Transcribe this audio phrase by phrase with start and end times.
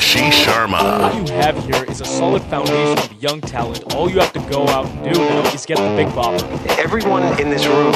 [0.00, 0.98] Ashish Sharma.
[1.02, 3.92] What you have here is a solid foundation of young talent.
[3.92, 6.40] All you have to go out and do now is get the big bopper.
[6.78, 7.92] Everyone in this room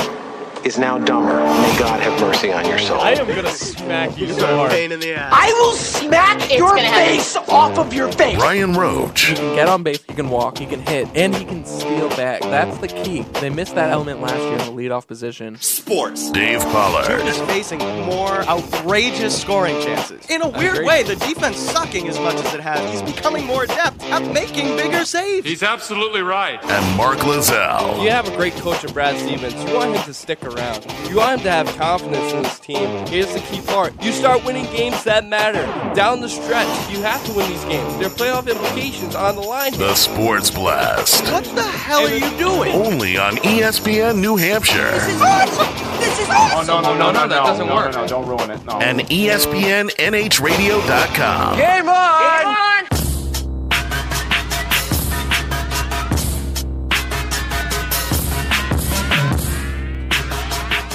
[0.65, 1.37] is now dumber.
[1.37, 3.01] May God have mercy on your soul.
[3.01, 4.73] I am gonna smack you so hard.
[4.73, 7.17] I will smack your gonna happen.
[7.17, 8.39] face off of your face.
[8.39, 9.27] Brian Roach.
[9.27, 12.09] He can get on base, he can walk, he can hit, and he can steal
[12.11, 12.41] back.
[12.41, 13.23] That's the key.
[13.41, 15.57] They missed that element last year in the leadoff position.
[15.57, 16.31] Sports.
[16.31, 17.11] Dave Pollard.
[17.27, 20.25] is facing more outrageous scoring chances.
[20.31, 20.87] In a weird agree.
[20.87, 24.77] way, the defense sucking as much as it has, he's becoming more adept at making
[24.77, 25.47] bigger saves.
[25.47, 26.63] He's absolutely right.
[26.65, 28.03] And Mark Lazell.
[28.03, 29.55] You have a great coach in Brad Stevens.
[29.65, 30.54] You want him to stick around.
[30.55, 33.07] You want him to have confidence in this team.
[33.07, 33.93] Here's the key part.
[34.03, 35.63] You start winning games that matter.
[35.95, 37.97] Down the stretch, you have to win these games.
[37.99, 39.73] There are playoff implications on the line.
[39.75, 41.25] The Sports Blast.
[41.33, 42.73] What the hell are you doing?
[42.73, 45.99] Only on ESPN New Hampshire This is awesome.
[46.01, 46.77] This is awesome.
[46.77, 47.93] Oh, no, no, no, no, that doesn't work.
[47.95, 48.65] no, don't ruin it.
[48.65, 48.79] No.
[48.79, 51.59] and ESPNNHradio.com.
[51.59, 52.43] Game on.
[52.43, 52.85] Go on.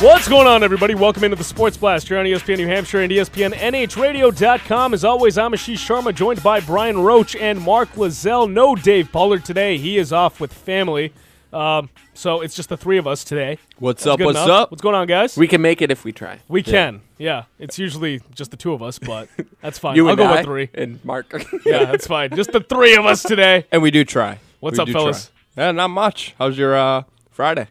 [0.02, 0.96] What's going on, everybody?
[0.96, 4.94] Welcome into the Sports Blast here on ESPN New Hampshire and ESPN NHRadio.com.
[4.94, 8.50] As always, I'm Ashish Sharma, joined by Brian Roach and Mark Lazell.
[8.50, 9.78] No Dave Pollard today.
[9.78, 11.12] He is off with family.
[11.52, 13.58] Um, so it's just the three of us today.
[13.78, 14.20] What's That's up?
[14.22, 14.50] What's enough.
[14.50, 14.72] up?
[14.72, 15.36] What's going on, guys?
[15.36, 16.40] We can make it if we try.
[16.48, 17.02] We can.
[17.18, 17.44] Yeah.
[17.58, 19.28] It's usually just the two of us, but
[19.62, 19.98] that's fine.
[19.98, 20.70] You I'll and go I with three.
[20.76, 21.34] and Mark.
[21.66, 22.30] Yeah, that's fine.
[22.38, 23.66] Just the three of us today.
[23.70, 24.40] And we do try.
[24.62, 25.32] What's We up, fellas?
[25.56, 25.66] try.
[25.66, 26.36] Yeah, not much.
[26.38, 27.68] How's your uh, Friday?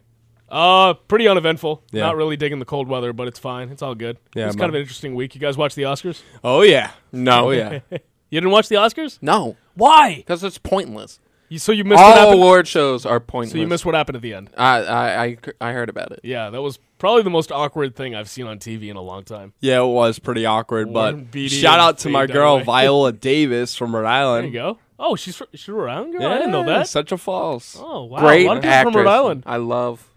[0.51, 1.83] Uh, pretty uneventful.
[1.91, 2.03] Yeah.
[2.03, 3.69] Not really digging the cold weather, but it's fine.
[3.69, 4.17] It's all good.
[4.35, 5.35] Yeah, it's kind of an interesting week.
[5.35, 6.21] You guys watch the Oscars?
[6.43, 6.91] Oh yeah.
[7.11, 7.47] No.
[7.47, 7.79] Oh yeah.
[7.91, 9.17] You didn't watch the Oscars?
[9.21, 10.15] no, Why?
[10.17, 11.19] because it's pointless.
[11.51, 12.35] You, so you missed what All happened.
[12.35, 13.53] award shows are pointless.
[13.53, 14.51] So you missed what happened at the end.
[14.55, 16.19] I, I, I, I heard about it.
[16.23, 19.23] Yeah, that was probably the most awkward thing I've seen on TV in a long
[19.23, 19.53] time.
[19.59, 22.65] Yeah, it was pretty awkward, Warren but Beatty shout out to my girl Dunaway.
[22.65, 24.45] Viola Davis from Rhode There Island.
[24.47, 24.77] you go.
[24.99, 26.11] Oh, she's she's around.
[26.11, 26.21] Girl?
[26.21, 26.87] Yeah, I didn't know that.
[26.87, 27.77] Central Falls.
[27.79, 28.93] Oh wow, Great a lot of actress.
[28.93, 29.43] from Rhode Island.
[29.47, 30.07] I love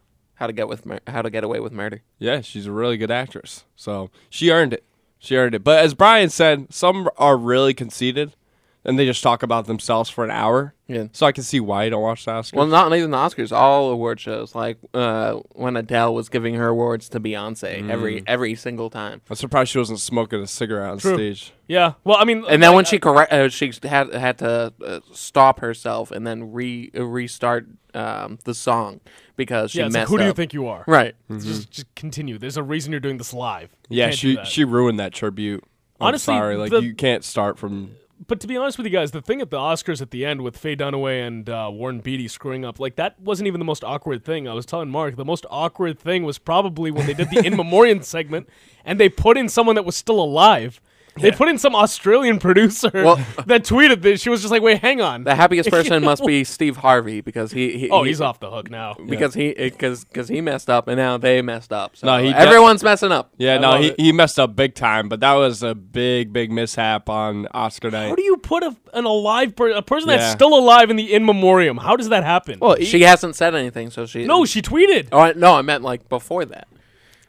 [0.42, 2.02] how to get with Mur- how to get away with murder.
[2.18, 3.62] Yeah, she's a really good actress.
[3.76, 4.82] So she earned it.
[5.20, 5.62] She earned it.
[5.62, 8.34] But as Brian said, some are really conceited
[8.84, 10.74] and they just talk about themselves for an hour.
[10.88, 11.06] Yeah.
[11.12, 12.52] So I can see why you don't watch the Oscars.
[12.54, 13.50] Well, not even the Oscars.
[13.56, 17.90] All award shows, like uh, when Adele was giving her awards to Beyonce Mm.
[17.90, 19.22] every every single time.
[19.30, 21.14] I'm surprised she wasn't smoking a cigarette on True.
[21.14, 21.52] stage.
[21.68, 21.92] Yeah.
[22.04, 25.00] Well, I mean, And then when I- she correct, uh, she had had to uh,
[25.12, 29.00] stop herself and then re uh, restart um, the song
[29.36, 30.36] because she yeah, it's like, messed who do you up.
[30.36, 30.84] think you are?
[30.86, 31.14] Right.
[31.30, 32.38] Just, just continue.
[32.38, 33.70] There's a reason you're doing this live.
[33.88, 34.46] You Yeah, can't do she that.
[34.46, 35.62] she ruined that tribute.
[36.00, 37.96] I'm Honestly, sorry, like the- you can't start from
[38.26, 40.42] But to be honest with you guys, the thing at the Oscars at the end
[40.42, 43.82] with Faye Dunaway and uh, Warren Beatty screwing up, like that wasn't even the most
[43.82, 44.46] awkward thing.
[44.46, 47.56] I was telling Mark the most awkward thing was probably when they did the in
[47.56, 48.48] memoriam segment
[48.84, 50.80] and they put in someone that was still alive.
[51.20, 54.20] They put in some Australian producer Well- that tweeted this.
[54.22, 57.52] She was just like, "Wait, hang on." The happiest person must be Steve Harvey because
[57.52, 57.76] he.
[57.76, 58.94] he oh, he- he's off the hook now.
[59.08, 61.96] because he eh, because because he messed up and now they messed up.
[61.96, 63.32] So No, he de- everyone's messing up.
[63.36, 64.00] Yeah, I no, love he, it.
[64.00, 68.08] he messed up big time, but that was a big, big mishap on Oscar night.
[68.08, 70.30] How do you put a, an alive per, a person that's Yeah.
[70.30, 71.76] still alive in the in memoriam?
[71.76, 72.58] How does that happen?
[72.60, 74.24] well, he- She hasn't said anything, so she.
[74.24, 75.08] no, she tweeted.
[75.12, 76.68] Oh I- no, I meant like before that.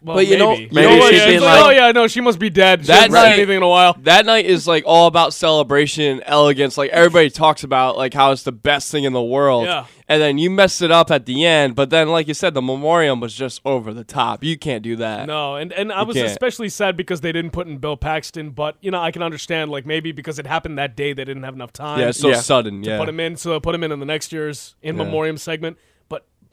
[0.03, 0.63] Well, But you know- maybe.
[0.75, 2.49] you know what, yeah, she's it's oh, like, like- oh yeah, no, she must be
[2.49, 2.81] dead.
[2.81, 3.95] She That hasn't night- anything in a while.
[4.01, 6.77] that night is like all about celebration, and elegance.
[6.77, 9.65] Like everybody talks about like how it's the best thing in the world.
[9.65, 9.85] Yeah.
[10.09, 12.61] And then you messed it up at the end, but then like you said, the
[12.61, 14.43] memoriam was just over the top.
[14.43, 15.25] You can't do that.
[15.27, 16.27] No, and, and I was can't.
[16.27, 19.71] especially sad because they didn't put in Bill Paxton, but you know I can understand
[19.71, 22.29] like maybe because it happened that day they didn't have enough time Yeah, it's so
[22.29, 22.35] Yeah.
[22.41, 22.83] sudden.
[22.83, 22.97] to Yeah.
[22.99, 25.77] put him in, so they'll put him in in the next year's in memoriam segment.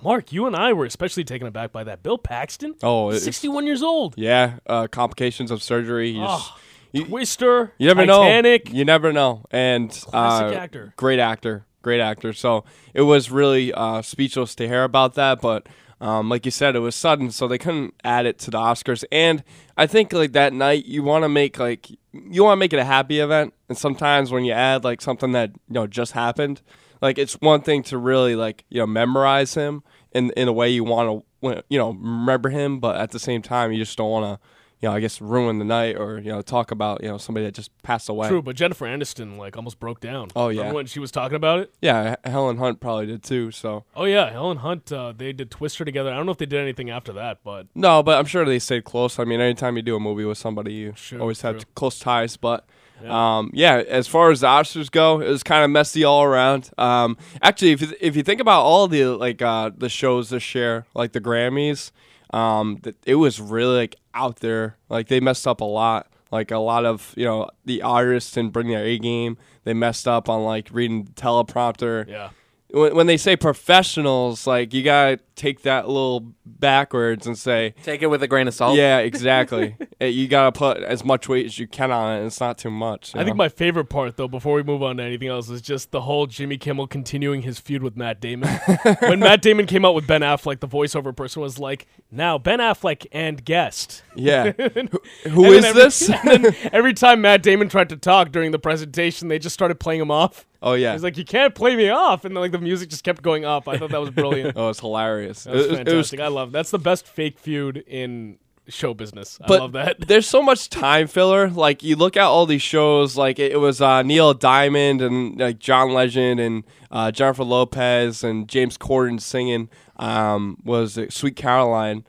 [0.02, 2.02] Mark, you and I were especially taken aback by that.
[2.02, 4.14] Bill Paxton, Oh, He's 61 years old.
[4.16, 4.54] yeah.
[4.66, 6.14] Uh, complications of surgery.
[6.14, 6.58] Just- Oh,
[6.92, 8.72] you, Twister, you never Titanic.
[8.72, 8.76] know.
[8.78, 9.44] You never know.
[9.50, 10.92] And Classic uh, actor.
[10.96, 11.64] Great actor.
[11.82, 12.32] Great actor.
[12.32, 15.66] So it was really uh, speechless to hear about that, but.
[16.02, 19.04] Um, like you said, it was sudden, so they couldn't add it to the Oscars.
[19.12, 19.44] And
[19.76, 22.78] I think like that night, you want to make like you want to make it
[22.78, 23.52] a happy event.
[23.68, 26.62] And sometimes when you add like something that you know just happened,
[27.00, 29.82] like it's one thing to really like you know memorize him
[30.12, 33.42] in in a way you want to you know remember him, but at the same
[33.42, 34.46] time, you just don't want to
[34.82, 37.44] you know I guess ruin the night or you know talk about you know somebody
[37.46, 38.28] that just passed away.
[38.28, 40.28] True, but Jennifer Aniston like almost broke down.
[40.34, 40.72] Oh, Remember yeah.
[40.72, 41.72] when she was talking about it.
[41.82, 43.50] Yeah, H- Helen Hunt probably did too.
[43.50, 44.90] So Oh yeah, Helen Hunt.
[44.90, 46.10] Uh, they did Twister together.
[46.10, 48.58] I don't know if they did anything after that, but No, but I'm sure they
[48.58, 49.18] stayed close.
[49.18, 52.36] I mean, anytime you do a movie with somebody, you Sure, always have close ties.
[52.38, 52.64] But
[53.02, 53.38] yeah.
[53.38, 56.70] Um, yeah, as far as the Oscars go, it was kind of messy all around.
[56.78, 60.54] Um, actually, if you, if you think about all the like uh, the shows this
[60.54, 61.90] year, like the Grammys,
[62.32, 64.76] um, it was really like out there.
[64.88, 66.06] Like they messed up a lot.
[66.30, 69.36] Like a lot of you know the artists didn't bring their A game.
[69.64, 72.08] They messed up on like reading the teleprompter.
[72.08, 72.30] Yeah.
[72.72, 77.74] When, when they say professionals, like you gotta take that a little backwards and say,
[77.82, 78.76] Take it with a grain of salt.
[78.76, 79.76] yeah, exactly.
[80.00, 82.26] Uh, you gotta put as much weight as you can on it.
[82.26, 83.14] It's not too much.
[83.14, 83.44] you I think know?
[83.44, 86.26] my favorite part, though, before we move on to anything else, is just the whole
[86.26, 88.48] Jimmy Kimmel continuing his feud with Matt Damon.
[89.00, 92.58] when Matt Damon came out with Ben Affleck, the voiceover person was like, "Now Ben
[92.58, 94.52] Affleck and guest." yeah.
[94.52, 96.10] Who And is every- this?
[96.10, 99.80] and then every time Matt Damon tried to talk during the presentation, they just started
[99.80, 100.46] playing him off.
[100.62, 100.92] Oh yeah.
[100.92, 103.44] He's like, "You can't play me off," and then like the music just kept going
[103.44, 103.68] up.
[103.68, 104.52] I thought that was brilliant.
[104.56, 105.44] oh, it's hilarious.
[105.44, 106.20] That was It- it fantastic.
[106.20, 106.52] I love.
[106.52, 109.38] That's the best fake feud in show business.
[109.42, 110.00] I love that.
[110.06, 111.48] there's so much time filler.
[111.50, 115.38] Like you look at all these shows, like it, it was uh, Neil Diamond and
[115.40, 119.68] like John Legend and uh, Jennifer Lopez and James Corden singing.
[119.96, 122.04] Um, was Sweet Caroline,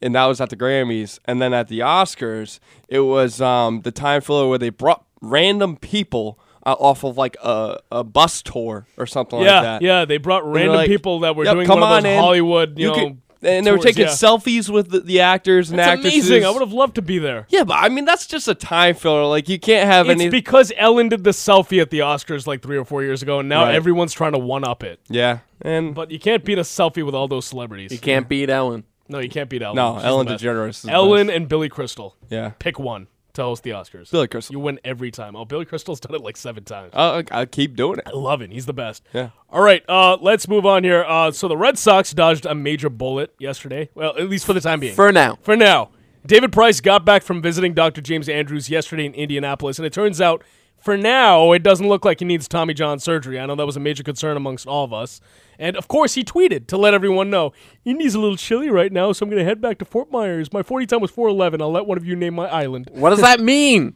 [0.00, 1.18] and that was at the Grammys.
[1.26, 2.58] And then at the Oscars,
[2.88, 6.38] it was um, the time filler where they brought random people.
[6.66, 9.82] Uh, off of like a, a bus tour or something yeah, like that.
[9.82, 10.04] yeah.
[10.06, 12.18] They brought random like, people that were "Yep, doing come one of those in.
[12.18, 12.94] Hollywood, you, know.
[12.94, 14.08] could- and they were taking yeah.
[14.08, 16.30] selfies with the, the actors and That's actresses.
[16.30, 16.46] amazing.
[16.46, 17.44] I would have loved to be there.
[17.50, 19.26] Yeah, but I mean that's just a time filler.
[19.26, 20.30] Like you can't have any It's any.
[20.30, 23.48] because Ellen did the selfie at the Oscars like three or four years ago, and
[23.50, 23.74] now Right.
[23.74, 24.98] everyone's trying to one up it.
[25.10, 27.92] yeah, and But you can't beat a selfie with all those celebrities.
[27.92, 28.84] You can't beat Ellen.
[29.10, 29.76] No, you can't beat Ellen.
[29.76, 30.26] no, She's Ellen.
[30.28, 30.68] DeGeneres.
[30.70, 31.36] Is the Ellen best.
[31.36, 32.16] and Billy Crystal.
[32.30, 32.52] yeah.
[32.58, 34.10] Pick one to host the Oscars.
[34.10, 34.54] Billy Crystal.
[34.54, 35.36] You win every time.
[35.36, 36.92] Oh, Billy Crystal's done it like seven times.
[36.94, 38.04] I'll, I'll keep doing it.
[38.06, 38.50] I love it.
[38.50, 39.02] He's the best.
[39.12, 39.30] Yeah.
[39.50, 41.04] All right, uh, let's move on here.
[41.06, 43.90] Uh, so the Red Sox dodged a major bullet yesterday.
[43.94, 44.94] Well, at least for the time being.
[44.94, 45.38] For now.
[45.42, 45.90] For now.
[46.26, 48.00] David Price got back from visiting Dr.
[48.00, 50.42] James Andrews yesterday in Indianapolis, and it turns out,
[50.84, 53.40] for now, it doesn't look like he needs Tommy John surgery.
[53.40, 55.18] I know that was a major concern amongst all of us.
[55.58, 57.54] And of course, he tweeted to let everyone know
[57.86, 60.52] Indy's a little chilly right now, so I'm going to head back to Fort Myers.
[60.52, 61.62] My 40 time was 411.
[61.62, 63.94] I'll let one of you name my island, What does that mean?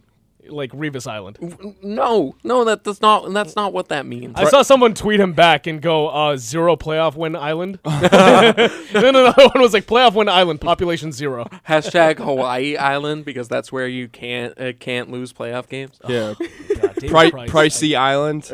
[0.50, 1.38] Like Revis Island.
[1.82, 3.32] No, no, that, that's not.
[3.32, 4.34] That's not what that means.
[4.36, 7.78] I saw someone tweet him back and go, uh, zero playoff win island.
[7.84, 11.44] then another one was like, playoff win island, population zero.
[11.68, 15.98] Hashtag Hawaii Island because that's where you can't uh, can't lose playoff games.
[16.08, 16.34] Yeah,
[16.80, 17.50] God, Pri- Price.
[17.50, 18.50] pricey island.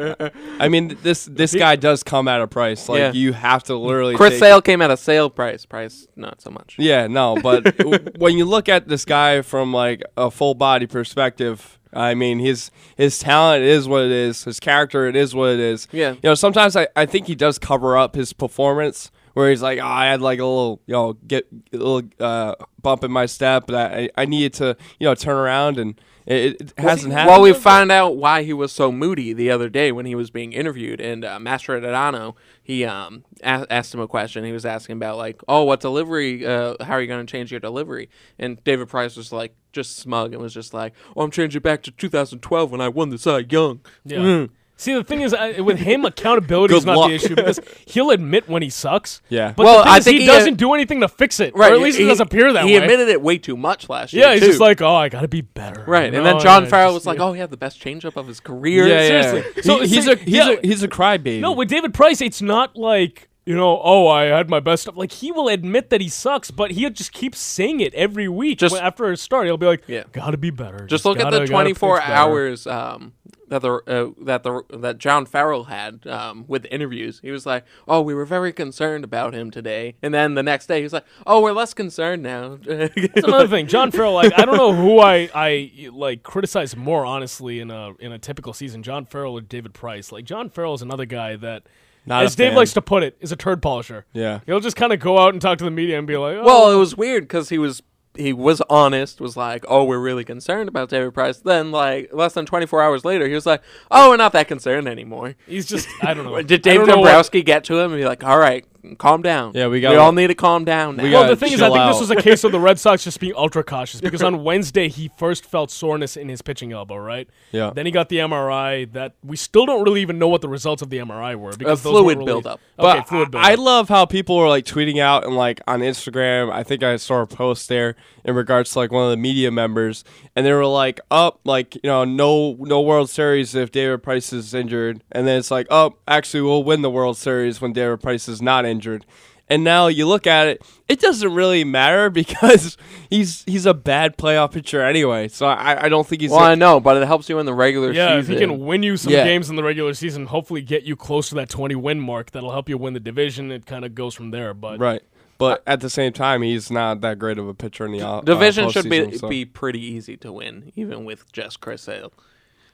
[0.58, 2.88] I mean, this this guy does come at a price.
[2.88, 3.12] Like Yeah.
[3.12, 4.16] you have to literally.
[4.16, 5.64] Chris take- Sale came at a sale price.
[5.64, 6.76] Price not so much.
[6.78, 10.86] Yeah, no, but w- when you look at this guy from like a full body
[10.86, 14.44] perspective, I mean, his his talent is what it is.
[14.44, 15.88] His character it is what it is.
[15.92, 16.12] Yeah.
[16.12, 19.78] You know, sometimes I, I think he does cover up his performance where he's like,
[19.78, 23.26] oh, I had like a little, you know, get a little uh, bump in my
[23.26, 27.32] step that I, I needed to, you know, turn around and it, it hasn't happened.
[27.32, 30.30] Well, we found out why he was so moody the other day when he was
[30.30, 34.42] being interviewed, and uh, Mastrodonato he um a- asked him a question.
[34.44, 36.46] He was asking about like, oh, what delivery?
[36.46, 38.08] Uh, how are you going to change your delivery?
[38.38, 41.82] And David Price was like, just smug and was just like, oh, I'm changing back
[41.82, 43.80] to 2012 when I won the Cy Young.
[44.04, 44.46] Yeah.
[44.76, 47.08] See, the thing is, uh, with him, accountability is not luck.
[47.08, 49.22] the issue because he'll admit when he sucks.
[49.28, 49.52] Yeah.
[49.56, 51.38] But Well, the thing I is, think he, he, uh, doesn't do anything to fix
[51.38, 51.52] it.
[51.54, 52.78] Or at least it doesn't appear that he way.
[52.78, 54.24] He admitted it way too much last year.
[54.24, 54.46] yeah, he's too.
[54.48, 55.84] just like, oh, I got to be better.
[55.86, 56.10] right.
[56.12, 58.26] You And then John I Farrell was like, oh, he had the best changeup of
[58.26, 58.88] his career.
[58.88, 59.22] yeah, yeah.
[59.30, 59.62] seriously.
[59.62, 60.50] So So- he's a he's yeah.
[60.50, 61.38] a he's a crybaby.
[61.40, 64.96] No, with David Price, it's not like you know, oh, I had my best stuff.
[64.96, 68.58] Like he will admit that he sucks, but he'll just keep saying it every week.
[68.58, 70.04] Just- after a start, he'll be like, Yeah.
[70.12, 70.86] gotta be better.
[70.86, 73.12] Just look gotta- at the 24 hours um,
[73.48, 77.20] that the uh, that the that John Farrell had um, with interviews.
[77.22, 80.66] He was like, "Oh, we were very concerned about him today," and then the next
[80.66, 83.66] day he was like, "Oh, we're less concerned now." That's another thing.
[83.66, 87.92] John Farrell, like I don't know who I, I like criticize more honestly in a
[88.00, 90.10] in a typical season, John Farrell or David Price.
[90.10, 91.64] Like John Farrell is another guy that
[92.06, 92.56] Not as Dave fan.
[92.56, 94.04] likes to put it, is a turd polisher.
[94.12, 94.40] Yeah.
[94.46, 96.44] He'll just kind of go out and talk to the media and be like, oh,
[96.44, 97.82] well, it was weird because he was
[98.16, 102.32] he was honest, was like, "Oh, we're really concerned about David Price." Then, like less
[102.34, 105.88] than 24 hours later, he was like, "Oh, we're not that concerned anymore." he's just
[106.00, 106.40] I don't know.
[106.42, 108.64] Did Dave don't what- Dombrowski get to him and be like, "All right,
[108.98, 109.52] calm down"?
[109.54, 110.96] Yeah, we We gotta- all need to calm down.
[110.96, 111.02] Now.
[111.04, 112.78] we Well, the thing is, I chill think this was a case of the Red
[112.78, 116.72] Sox just being ultra cautious because on Wednesday he first felt soreness in his pitching
[116.72, 117.28] elbow, right?
[117.52, 117.70] Yeah.
[117.74, 118.92] Then he got the MRI.
[118.92, 121.82] That we still don't really even know what the results of the MRI were because
[121.82, 122.60] those fluid weren't buildup.
[122.78, 123.50] Okay, But fluid I, buildup.
[123.50, 126.52] I love how people are like tweeting out and like on Instagram.
[126.52, 129.50] I think I saw a post there in regards to like one of the media
[129.50, 130.04] members,
[130.34, 134.32] and they were like, "Up, like you know, no, no World Series if David Price
[134.32, 138.00] is injured," and then it's like, "Oh, actually, we'll win the World Series when David
[138.00, 139.04] Price is not injured."
[139.46, 142.78] And now you look at it, it doesn't really matter because
[143.10, 145.28] he's he's a bad playoff pitcher anyway.
[145.28, 146.30] So I, I don't think he's.
[146.30, 148.34] Well, I know, but it helps you in the regular Yeah, if season.
[148.34, 149.24] he can win you some Yeah.
[149.24, 152.52] games in the regular season, hopefully get you close to that 20 win mark, that'll
[152.52, 153.52] help you win the division.
[153.52, 154.54] It kind of goes from there.
[154.54, 155.02] But right.
[155.38, 158.20] But at the same time, he's not that great of a pitcher in the uh,
[158.20, 162.12] Division uh, should be so- be pretty easy to win, even with just Chris Sale.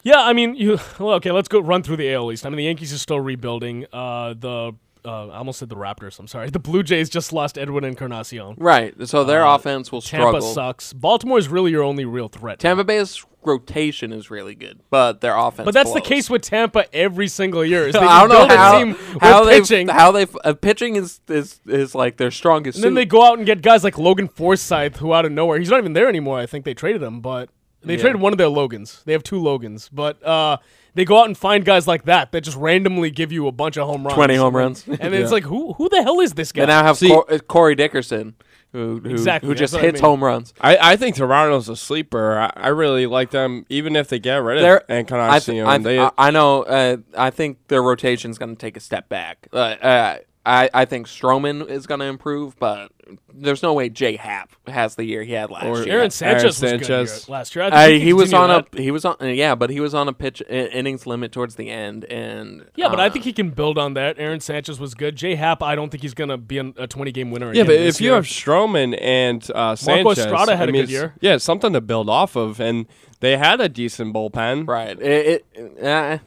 [0.02, 0.78] Yeah, I mean, you.
[0.98, 2.44] Well, okay, let's go run through the AL East.
[2.46, 3.86] I mean, the Yankees are still rebuilding.
[3.92, 4.72] Uh, the
[5.04, 6.18] uh, I almost said the Raptors.
[6.18, 6.50] I'm sorry.
[6.50, 8.54] The Blue Jays just lost Edwin Encarnacion.
[8.58, 8.94] Right.
[9.08, 10.92] So their Uh, offense will Tampa sucks.
[10.92, 12.58] Baltimore is really your only real threat.
[12.58, 15.64] Tampa Bay's rotation is really good, but their offense.
[15.64, 17.86] But that's the case with Tampa every single year.
[17.88, 20.96] Is they I don't know how, team how with they pitching, how they uh, pitching
[20.96, 22.76] is, is is like their strongest.
[22.76, 22.94] and then suit.
[22.96, 25.78] they go out and get guys like Logan Forsythe, who out of nowhere, he's not
[25.78, 26.38] even there anymore.
[26.38, 27.48] I think they traded him, but
[27.82, 28.00] they Yeah.
[28.00, 29.02] traded one of their Logans.
[29.06, 30.58] They have two Logans, but uh,
[30.94, 33.76] they go out and find guys like that that just randomly give you a bunch
[33.76, 34.86] of home runs, 20 home runs.
[34.86, 36.62] and then it's like, who who the hell is this guy?
[36.62, 38.34] They now have See- Cor- Corey Dickerson,
[38.72, 40.10] who who, Exactly, who just what I hits mean.
[40.10, 40.54] home runs.
[40.60, 42.38] I, I think Toronto's a sleeper.
[42.38, 45.54] I, I really like them, even if they get rid of They're- I, Encarnacion.
[45.56, 46.62] th- I, they, I, I know.
[46.62, 49.48] Uh, I think their rotation's going to take a step back.
[49.52, 52.90] Uh, uh, I I think Stroman is going to improve, but
[53.34, 54.16] there's no way J.A.
[54.16, 55.98] Happ has the year he had last Or year.
[55.98, 57.24] Aaron Sanchez was Sanchez.
[57.26, 57.64] good last year.
[57.64, 58.68] I Uh, think he was on that.
[58.74, 61.30] a he was on uh, yeah, but he was on a pitch i- innings limit
[61.32, 64.16] towards the end, and Yeah, but I uh, think he can build on that.
[64.18, 65.16] Aaron Sanchez was good.
[65.16, 65.36] J.A.
[65.36, 67.46] Happ, I don't think he's gonna be an- a 20 game winner.
[67.46, 70.72] yeah, again but this if you have Stroman and uh, Sanchez, Estrada had I a
[70.72, 71.14] mean, good year.
[71.20, 72.86] Yeah, something to build off of, and
[73.20, 74.66] they had a decent bullpen.
[74.66, 74.98] right.
[75.00, 76.18] It, it uh,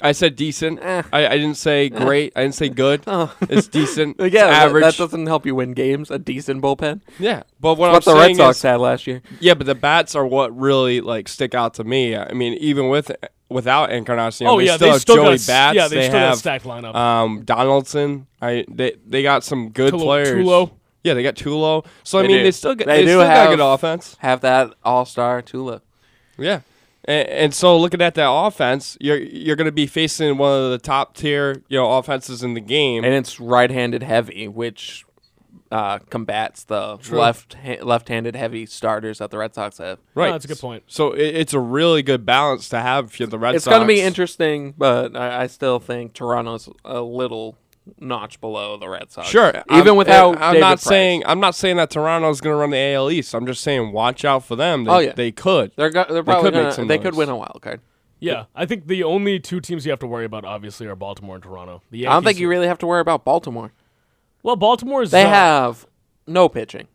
[0.00, 0.78] I said decent.
[0.82, 1.02] Eh.
[1.12, 2.32] I, I didn't say great.
[2.36, 3.02] I didn't say good.
[3.06, 3.34] Oh.
[3.42, 4.16] It's decent.
[4.20, 4.84] yeah, it's average.
[4.84, 6.10] That, doesn't help you win games.
[6.10, 7.00] A decent bullpen.
[7.18, 9.22] yeah, but what What I'm the Red saying Sox is, had last year.
[9.40, 12.16] yeah, but the bats are what really like stick out to me.
[12.16, 13.10] I mean, even with
[13.48, 15.76] without Encarnacion, oh they yeah, still they have still Joey got Bats.
[15.76, 16.94] yeah, they, they still got a stacked lineup.
[16.94, 18.26] um, Donaldson.
[18.40, 20.44] I they they got some good Tulo- players.
[20.46, 20.70] Tulo.
[21.04, 21.86] Yeah, they got Tulo.
[22.04, 22.42] So I They mean, do.
[22.44, 24.16] they still got They they, do still got have- good offense.
[24.20, 25.80] Have that All Star Tulo.
[26.36, 26.60] Yeah.
[27.04, 30.70] And, and so looking at that offense, you're you're going to be facing one of
[30.70, 33.04] the top tier, you know, offenses in the game.
[33.04, 35.04] and it's right-handed heavy, which
[35.70, 39.98] uh, combats the left ha- left-handed heavy starters that the Red Sox have.
[40.14, 40.26] right.
[40.26, 40.84] No, that's a good point.
[40.86, 43.74] So it, it's a really good balance to have if you're the Red it's Sox.
[43.74, 47.56] It's going to be interesting, but I, I still think Toronto's a little
[48.00, 49.28] notch below the Red Sox.
[49.28, 49.48] Sure.
[49.70, 50.36] even I'm, without.
[50.40, 50.82] I'm David not Price.
[50.82, 53.34] saying I'm not saying that Toronto's going to run the AL East.
[53.34, 54.84] I'm just saying watch out for them.
[54.84, 55.12] They, Oh, yeah.
[55.12, 55.72] they could.
[55.76, 57.80] they're go- they're probably could gonna, they could win a wild card.
[58.20, 61.36] Yeah, I think the only two teams you have to worry about obviously are Baltimore
[61.36, 61.82] and Toronto.
[61.92, 63.72] The I don't think you really have to worry about Baltimore.
[64.42, 65.86] Well, Baltimore's They uh, have
[66.26, 66.88] no pitching.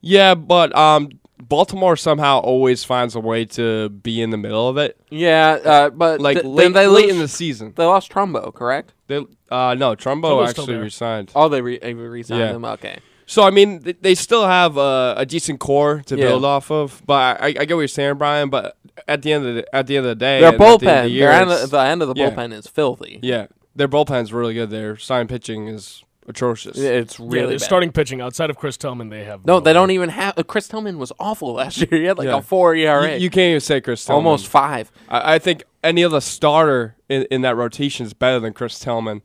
[0.00, 4.76] Yeah, but um, Baltimore somehow always finds a way to be in the middle of
[4.78, 7.72] it, Yeah, uh, but like th- late, then they late lose- in the season.
[7.76, 8.94] They lost Trumbo, correct?
[9.08, 10.82] They, uh, no, Trumbo Trumbo's still actually there.
[10.82, 11.32] resigned.
[11.34, 12.50] Oh, they re- they re-signed Yeah.
[12.54, 12.64] him.
[12.64, 12.98] Okay.
[13.26, 16.26] So I mean, th- they still have uh, a decent core to Yeah.
[16.26, 17.02] build off of.
[17.06, 18.50] But I, I get what you're saying, Brian.
[18.50, 18.76] But
[19.08, 20.72] at the end of the at the end of the day, Their at the end
[20.74, 22.30] of the bullpen, year, their end, it's- the end of the yeah.
[22.30, 23.18] bullpen is filthy.
[23.22, 24.70] yeah, their bullpen's really good.
[24.70, 26.76] Their sign pitching is atrocious.
[26.78, 27.60] It's Yeah, really they're bad.
[27.62, 29.08] starting pitching outside of Chris Tillman.
[29.10, 30.38] They have No, they don't even have.
[30.38, 31.88] Uh, Chris Tillman was awful last year.
[32.00, 32.38] He had like Yeah.
[32.38, 34.24] a four ERA, You, you can't even say Chris Tillman.
[34.26, 34.90] almost five.
[35.08, 39.22] I, I think any other starter in, in that rotation is better than Chris Tillman.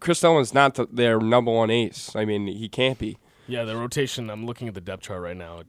[0.00, 2.14] Chris Tillman's not the, their number one ace.
[2.14, 3.18] I mean, he can't be.
[3.48, 4.30] Yeah, the rotation.
[4.30, 5.62] I'm looking at the depth chart right now.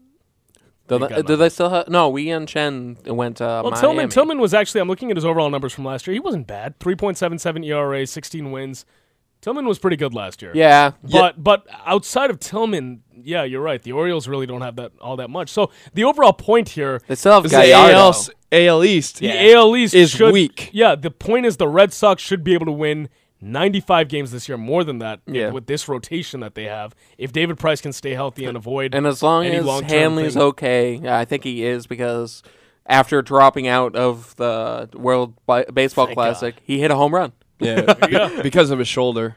[0.90, 1.88] Do they, do they still have?
[1.88, 3.78] No, Wei-Yin Chen went to Well, Miami.
[3.80, 4.82] Tillman Tillman was actually.
[4.82, 6.14] I'm looking at his overall numbers from last year.
[6.14, 6.78] He wasn't bad.
[6.80, 8.86] 3.77 ERA, 16 wins.
[9.44, 10.52] Tillman was pretty good last year.
[10.56, 13.82] Yeah, But but outside of Tillman, yeah, you're right.
[13.84, 15.50] The Orioles really don't have that all that much.
[15.50, 17.96] So the overall point here, they still have Is the Gallardo.
[17.98, 18.16] AL,
[18.54, 19.20] AL East.
[19.20, 20.70] the AL East is should, weak.
[20.72, 23.10] Yeah, the point is the Red Sox should be able to win
[23.42, 25.52] 95 games this year, more than that Yeah.
[25.52, 26.96] with this rotation that they have.
[27.18, 30.34] If David Price can stay healthy and avoid And as long any as long-term Hanley's
[30.36, 30.42] thing.
[30.44, 32.42] okay, yeah, I think he is because
[32.86, 35.34] after dropping out of the World
[35.74, 37.34] Baseball Thank Classic, he hit a home run.
[37.60, 38.42] Yeah, Yeah.
[38.42, 39.36] because of his shoulder.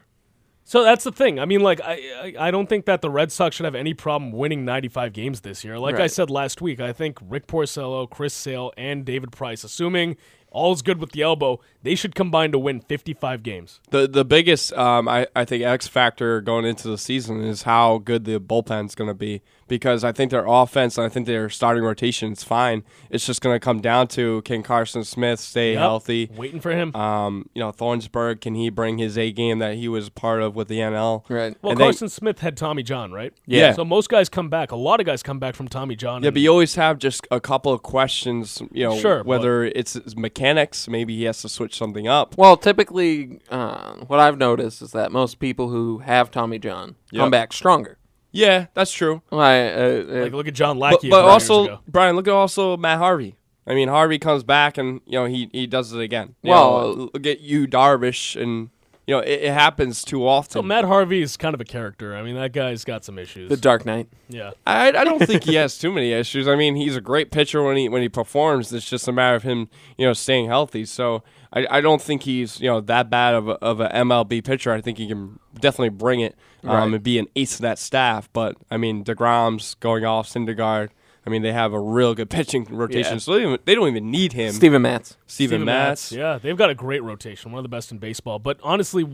[0.65, 1.39] So that's the thing.
[1.39, 3.95] I mean, like, I, I I don't think that the Red Sox should have any
[3.95, 5.79] problem winning 95 games this year.
[5.79, 10.17] Like I said last week, I think Rick Porcello, Chris Sale, and David Price, assuming
[10.51, 13.81] all's good with the elbow, they should combine to win 55 games.
[13.91, 17.99] The the biggest um, I, I think X factor going into the season is how
[17.99, 21.49] good the bullpen's going to be because I think their offense and I think their
[21.49, 22.85] starting rotation is fine.
[23.11, 25.79] It's just going to come down to can Carson Smith stay Yep.
[25.81, 26.31] healthy?
[26.37, 26.95] Waiting for him.
[26.95, 30.55] Um, you know Thornburg can he bring his A game that he was part of
[30.55, 31.25] with the NL?
[31.29, 31.57] Right.
[31.63, 33.33] well, and then- Carson Smith had Tommy John, right?
[33.47, 33.73] Yeah.
[33.73, 34.71] So most guys come back.
[34.73, 36.23] A lot of guys come back from Tommy John.
[36.23, 38.63] Yeah, and- but you always have just a couple of questions.
[38.73, 42.37] You know, Sure, but- whether it's mechanics, maybe he has to switch something up.
[42.37, 47.21] Well, typically, uh, what I've noticed is that most people who have Tommy John Yep.
[47.21, 47.99] come back stronger.
[48.37, 49.23] Yeah, that's true.
[49.31, 51.09] Like, uh, uh, like look at John But, Lackey.
[51.09, 51.81] a but also.
[51.89, 53.35] Brian, look at also Matt Harvey.
[53.67, 56.35] I mean, Harvey comes back and you know he he does it again.
[56.43, 58.71] You Well- know, look at you, Darvish, and
[59.07, 60.53] you know it, it happens too often.
[60.53, 62.15] So Matt Harvey is kind of a character.
[62.17, 63.49] I mean, that guy's got some issues.
[63.49, 64.09] The Dark Knight.
[64.29, 64.51] yeah.
[64.67, 66.47] I, I don't think he has too many issues.
[66.47, 68.73] I mean, he's a great pitcher when he when he performs.
[68.73, 70.85] It's just a matter of him, you know, staying healthy.
[70.85, 71.25] So
[71.57, 74.73] I, I don't think he's you know that bad of a, of a MLB pitcher.
[74.73, 76.93] I think he can definitely bring it um, Right.
[76.95, 78.29] and be an ace of that staff.
[78.33, 80.91] But I mean, deGrom's going off, Syndergaard.
[81.27, 83.19] I mean, they have a real good pitching rotation, Yeah.
[83.19, 84.53] so they don't, even, they don't even need him.
[84.53, 85.17] Steven Matz.
[85.27, 86.13] Steven Matz.
[86.13, 88.39] Yeah, they've got a great rotation, one of the best in baseball.
[88.39, 89.05] But honestly,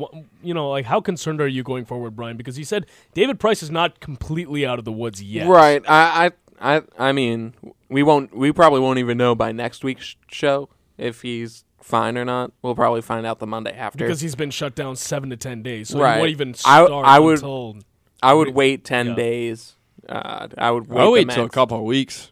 [0.43, 2.37] you know, like how concerned are you going forward, Brian?
[2.37, 2.85] Because you said
[3.15, 5.47] David Price is not completely out of the woods yet.
[5.49, 5.83] Right.
[5.89, 6.27] I,
[6.61, 7.55] I I I mean,
[7.89, 8.37] we won't.
[8.37, 10.69] We probably won't even know by next week's show
[10.99, 12.53] if he's fine or not.
[12.63, 13.99] We'll probably find out the Monday after.
[14.05, 16.15] Because he's been shut down seven to ten days, so Right.
[16.15, 17.77] he won't even I- start I would- until.
[18.23, 19.15] I would wait ten Yeah.
[19.15, 19.75] days.
[20.09, 21.01] Uh, I would wait.
[21.01, 22.31] I'll wait till a couple of weeks.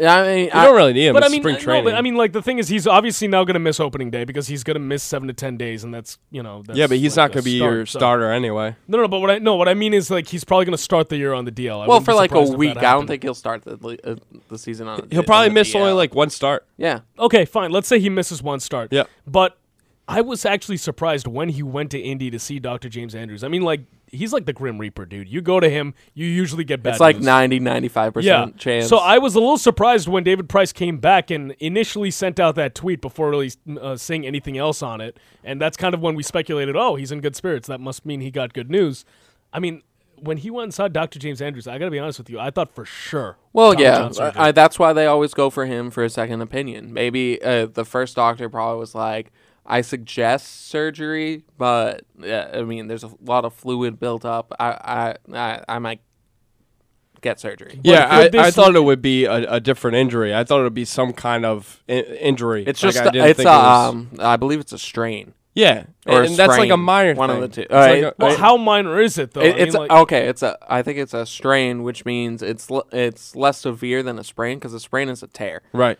[0.00, 1.12] I mean, You I, don't really need him.
[1.14, 1.84] But I mean, spring uh, training.
[1.84, 4.10] no, but I mean, like the thing is, he's obviously now going to miss opening
[4.10, 6.62] day because he's going to miss seven to ten days, and that's you know.
[6.66, 8.76] That's yeah, but he's like not going to be start, your so- starter anyway.
[8.86, 10.82] No, no, but what I no, what I mean is like he's probably going to
[10.82, 11.82] start the year on the DL.
[11.82, 14.16] I well, for like a week, I don't think he'll start the uh,
[14.48, 15.08] the season on.
[15.10, 16.66] He'll on probably the miss only like one start.
[16.76, 17.00] Yeah.
[17.18, 17.70] Okay, fine.
[17.70, 18.92] Let's say he misses one start.
[18.92, 19.04] Yeah.
[19.26, 19.57] But
[20.10, 22.88] I was actually surprised when he went to Indy to see Dr.
[22.88, 23.44] James Andrews.
[23.44, 25.28] I mean, like he's like the Grim Reaper, dude.
[25.28, 26.92] You go to him, you usually get bad.
[26.92, 27.26] It's like news.
[27.26, 28.40] 90, 95 Yeah.
[28.40, 28.88] percent chance.
[28.88, 32.54] So I was a little surprised when David Price came back and initially sent out
[32.54, 35.18] that tweet before really uh, saying anything else on it.
[35.44, 37.68] And that's kind of when we speculated, oh, he's in good spirits.
[37.68, 39.04] That must mean he got good news.
[39.52, 39.82] I mean,
[40.16, 41.18] when he went and saw Dr.
[41.18, 43.36] James Andrews, I got to be honest with you, I thought for sure.
[43.52, 44.32] Well, Tommy yeah.
[44.36, 46.94] I, that's why they always go for him for a second opinion.
[46.94, 49.30] Maybe uh, the first doctor probably was like,
[49.68, 54.52] "I suggest surgery," but uh, I mean, there's a lot of fluid built up.
[54.58, 54.70] I,
[55.32, 56.00] I, I, I might
[57.20, 57.80] get surgery.
[57.82, 60.34] Yeah, I, I thought it would be a, a different injury.
[60.34, 62.64] I thought it would be some kind of I- injury.
[62.66, 64.78] It's Like, just, I didn't it's think a, it was- um, I believe it's a
[64.78, 65.34] strain.
[65.54, 67.62] yeah, or a and that's like a sprain, minor one of the two.
[67.62, 69.40] It's Uh, like a- well, it- how minor is it, though?
[69.40, 70.28] It- I it's mean, a- like, okay.
[70.28, 70.56] It's a.
[70.68, 74.58] I think it's a strain, which means it's l- it's less severe than a sprain
[74.58, 75.62] because a sprain is a tear.
[75.72, 75.98] right.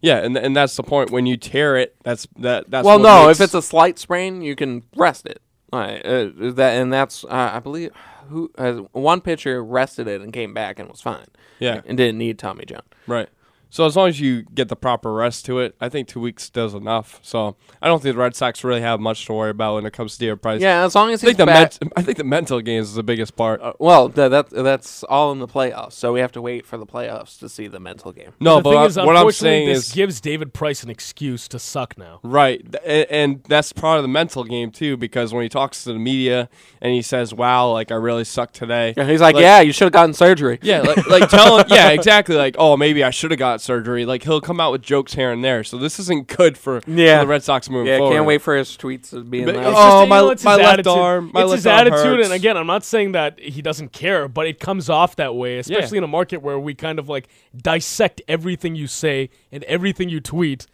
[0.00, 1.10] Yeah, and and that's the point.
[1.10, 2.70] When you tear it, that's that.
[2.70, 3.28] That's well, no.
[3.28, 5.40] If it's a slight sprain, you can rest it.
[5.72, 6.04] Right.
[6.04, 7.90] Uh, that and that's uh, I believe
[8.28, 11.26] who uh, one pitcher rested it and came back and was fine.
[11.58, 11.80] Yeah.
[11.86, 12.82] and didn't need Tommy John.
[13.06, 13.28] right.
[13.68, 16.48] So as long as you get the proper rest to it, I think two weeks
[16.48, 17.18] does enough.
[17.22, 19.92] So I don't think the Red Sox really have much to worry about when it
[19.92, 20.60] comes to David Price.
[20.62, 21.80] Yeah, as long as I think he's the back.
[21.82, 23.60] ment- I think the mental games is the biggest part.
[23.60, 26.78] uh, well, th- that that's all in the playoffs, so we have to wait for
[26.78, 28.32] the playoffs to see the mental game.
[28.40, 30.88] no, the but thing I- is, what I'm saying this is gives David Price an
[30.88, 32.20] excuse to suck now.
[32.22, 34.96] Right, Th- and, and that's part of the mental game too.
[34.96, 36.48] Because when he talks to the media
[36.80, 39.84] and he says, "Wow, like I really sucked today," Yeah, he's like, yeah, you should
[39.86, 40.58] have gotten surgery.
[40.62, 42.36] yeah, like, like tell him, yeah, exactly.
[42.36, 44.04] Like, oh, maybe I should have surgery.
[44.06, 45.64] Like he'll come out with jokes here and there.
[45.64, 48.14] So this isn't good for, for the Red Sox moving Yeah, forward.
[48.14, 49.56] can't wait for his tweets to be in there.
[49.58, 50.86] Oh, just, my- know, my left attitude.
[50.92, 52.24] arm- my it's left his arm attitude, hurts.
[52.26, 55.58] and again, I'm not saying that he doesn't care, but it comes off that way,
[55.58, 60.08] especially in a market where we kind of like dissect everything you say and everything
[60.08, 60.66] you tweet.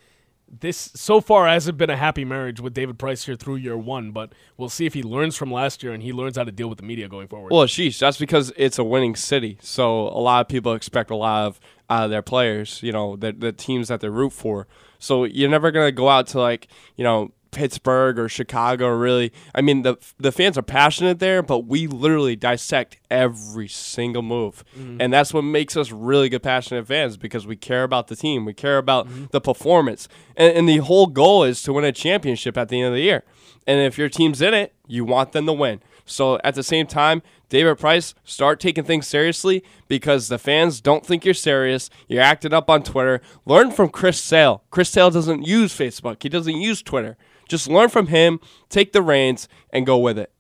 [0.61, 4.11] This so far hasn't been a happy marriage with David Price here through year one,
[4.11, 6.69] but we'll see if he learns from last year and he learns how to deal
[6.69, 7.53] with the media going forward.
[7.53, 9.57] Well, sheesh, that's because it's a winning city.
[9.63, 12.83] So a lot of people expect a lot of out of their players.
[12.83, 14.69] You know, the the teams that they root for.
[14.99, 18.89] So you're never gonna go out to like you know Pittsburgh or Chicago.
[18.89, 24.23] Really, I mean the the fans are passionate there, but we literally dissect every single
[24.23, 25.01] move, mm-hmm.
[25.01, 28.45] and that's what makes us really good passionate fans because we care about the team,
[28.45, 29.27] we care about mm-hmm.
[29.31, 32.89] the performance, and, and the whole goal is to win a championship at the end
[32.89, 33.23] of the year.
[33.67, 35.81] And if your team's in it, you want them to win.
[36.05, 41.05] So at the same time, David Price, start taking things seriously because the fans don't
[41.05, 41.91] think you're serious.
[42.09, 43.21] You're acting up on Twitter.
[43.45, 44.65] Learn from Chris Sale.
[44.71, 46.23] Chris Sale doesn't use Facebook.
[46.23, 47.17] He doesn't use Twitter.
[47.53, 50.33] Just learn from him, take the reins, and go with it.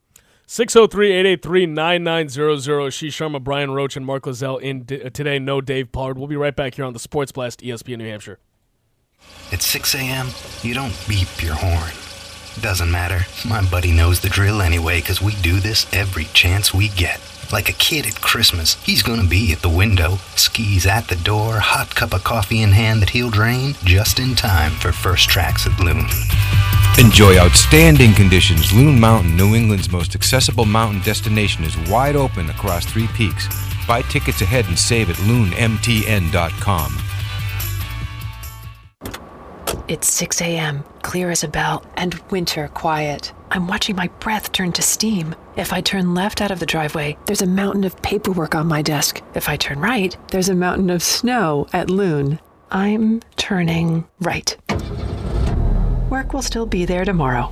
[0.49, 2.91] 603-883-9900.
[2.91, 5.39] She Sharma, Brian Roach, and Mark Lozelle in d- uh, today.
[5.39, 6.17] No Dave Pollard.
[6.17, 8.39] We'll be right back here on the Sports Blast, ESPN New Hampshire.
[9.53, 10.29] At 6 a.m.,
[10.63, 11.91] you don't beep your horn.
[12.63, 13.27] Doesn't matter.
[13.47, 17.21] My buddy knows the drill anyway, 'cause we do this every chance we get.
[17.53, 21.59] Like a kid at Christmas, he's gonna be at the window, skis at the door,
[21.61, 25.67] hot cup of coffee in hand that he'll drain just in time for first tracks
[25.67, 26.07] at Loon.
[26.99, 28.73] Enjoy outstanding conditions.
[28.73, 33.49] Loon Mountain, New England's most accessible mountain destination, is wide open across three peaks.
[33.89, 36.99] Buy tickets ahead and save at loonmtn.com.
[39.89, 43.33] It's 6 a.m., clear as a bell, and winter quiet.
[43.51, 45.35] I'm watching my breath turn to steam.
[45.57, 48.81] If I turn left out of the driveway, there's a mountain of paperwork on my
[48.81, 49.23] desk.
[49.35, 52.39] If I turn right, there's a mountain of snow at Loon.
[52.71, 54.57] I'm turning right.
[56.13, 57.51] Work will still be there tomorrow.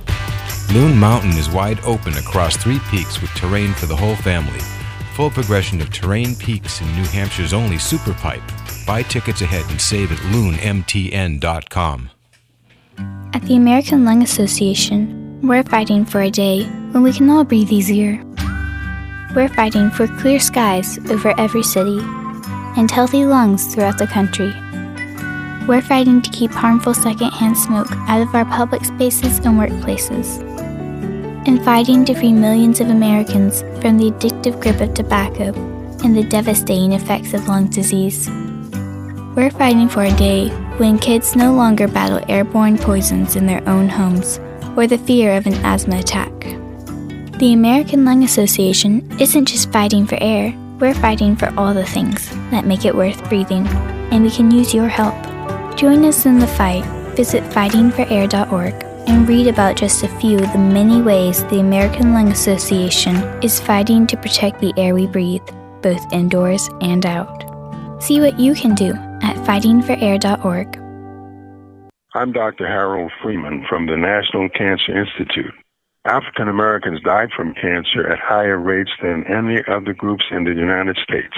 [0.71, 4.59] Loon Mountain is wide open across three peaks with terrain for the whole family.
[5.15, 8.43] Full progression of terrain peaks in New Hampshire's only super pipe.
[8.85, 12.11] Buy tickets ahead and save at loonmtn.com.
[13.33, 17.71] At the American Lung Association, we're fighting for a day when we can all breathe
[17.71, 18.23] easier.
[19.35, 21.97] We're fighting for clear skies over every city
[22.77, 24.53] and healthy lungs throughout the country.
[25.67, 30.41] We're fighting to keep harmful secondhand smoke out of our public spaces and workplaces.
[31.47, 35.53] And fighting to free millions of Americans from the addictive grip of tobacco
[36.03, 38.27] and the devastating effects of lung disease.
[39.35, 43.87] We're fighting for a day when kids no longer battle airborne poisons in their own
[43.87, 44.39] homes
[44.75, 46.31] or the fear of an asthma attack.
[47.39, 52.29] The American Lung Association isn't just fighting for air, we're fighting for all the things
[52.49, 53.67] that make it worth breathing,
[54.11, 55.30] and we can use your help.
[55.81, 56.85] Join us in the fight.
[57.15, 62.27] Visit fightingforair.org and read about just a few of the many ways the American Lung
[62.27, 65.41] Association is fighting to protect the air we breathe,
[65.81, 67.43] both indoors and out.
[67.99, 70.77] See what you can do at fightingforair.org.
[72.13, 72.67] I'm Dr.
[72.67, 75.55] Harold Freeman from the National Cancer Institute.
[76.05, 80.99] African Americans died from cancer at higher rates than any other groups in the United
[81.01, 81.33] States.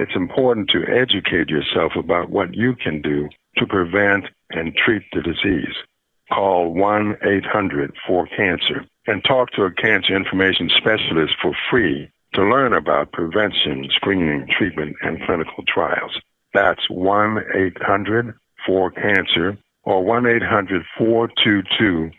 [0.00, 5.22] It's important to educate yourself about what you can do to prevent and treat the
[5.22, 5.74] disease.
[6.32, 13.88] Call 1-800-4-CANCER and talk to a cancer information specialist for free to learn about prevention,
[13.94, 16.18] screening, treatment, and clinical trials.
[16.52, 20.02] That's 1-800-4-CANCER or
[21.00, 22.12] 1-800-422-6237.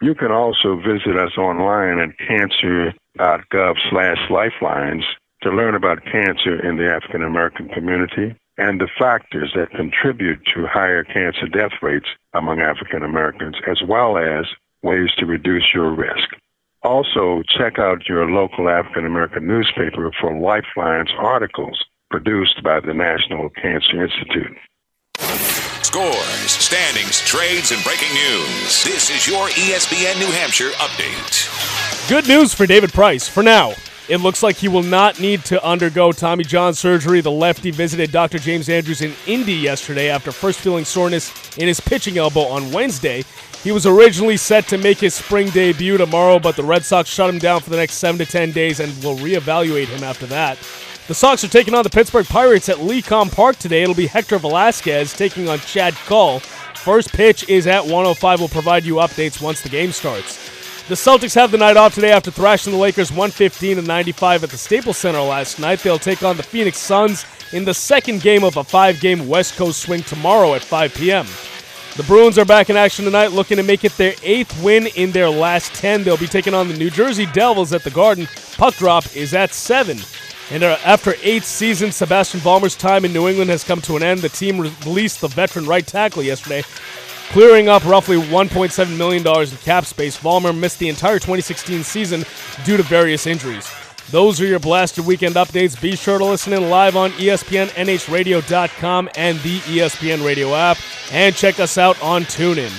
[0.00, 5.04] You can also visit us online at cancer.gov slash lifelines
[5.42, 10.66] to learn about cancer in the African American community and the factors that contribute to
[10.66, 14.46] higher cancer death rates among African Americans, as well as
[14.82, 16.28] ways to reduce your risk.
[16.82, 21.78] Also, check out your local African American newspaper for Lifeline's articles
[22.10, 24.56] produced by the National Cancer Institute.
[25.82, 28.84] Scores, standings, trades, and breaking news.
[28.84, 32.08] This is your ESPN New Hampshire update.
[32.08, 33.74] Good news for David Price for now.
[34.12, 37.22] It looks like he will not need to undergo Tommy John surgery.
[37.22, 38.38] The lefty visited Dr.
[38.38, 43.24] James Andrews in Indy yesterday after first feeling soreness in his pitching elbow on Wednesday.
[43.64, 47.30] He was originally set to make his spring debut tomorrow, but the Red Sox shut
[47.30, 50.58] him down for the next 7 to 10 days and will reevaluate him after that.
[51.08, 53.82] The Sox are taking on the Pittsburgh Pirates at LECOM Park today.
[53.82, 56.40] It'll be Hector Velazquez taking on Chad Kuhl.
[56.74, 58.40] First pitch is at 105.
[58.40, 60.51] We'll provide you updates once the game starts.
[60.88, 64.50] The Celtics have the night off today after thrashing the Lakers 115 to 95 at
[64.50, 65.78] the Staples Center last night.
[65.78, 69.80] They'll take on the Phoenix Suns in the second game of a five-game West Coast
[69.80, 71.26] swing tomorrow at 5 p.m.
[71.96, 75.12] The Bruins are back in action tonight, looking to make it their eighth win in
[75.12, 76.02] their last 10.
[76.02, 78.26] They'll be taking on the New Jersey Devils at the Garden.
[78.56, 79.98] Puck drop is at 7.
[80.50, 84.02] And uh, after eight seasons, Sebastian Vollmer's time in New England has come to an
[84.02, 84.20] end.
[84.20, 86.64] The team released the veteran right tackle yesterday,
[87.32, 90.18] clearing up roughly $1.7 million in cap space.
[90.18, 92.24] Vollmer missed the entire 2016 season
[92.64, 93.72] due to various injuries.
[94.10, 95.80] Those are your blasted weekend updates.
[95.80, 100.76] Be sure to listen in live on ESPNNHradio.com and the ESPN Radio app,
[101.10, 102.70] and check us out on TuneIn.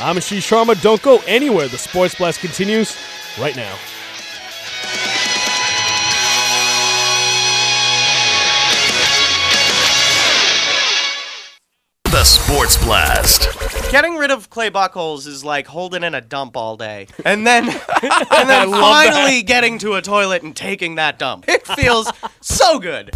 [0.00, 0.80] I'm Ashish Sharma.
[0.80, 1.66] Don't go anywhere.
[1.66, 2.96] The Sports Blast continues
[3.40, 3.76] right now.
[12.28, 13.48] Sports Blast.
[13.90, 17.64] Getting rid of Clay Buchholz is like holding in a dump all day, and then
[18.02, 21.46] and then love finally getting to a toilet and taking that dump.
[21.48, 22.12] It feels
[22.42, 23.10] so good.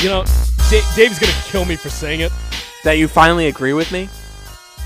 [0.00, 0.24] You know,
[0.70, 2.30] Da- Dave's gonna kill me for saying it.
[2.84, 4.08] That you finally agree with me?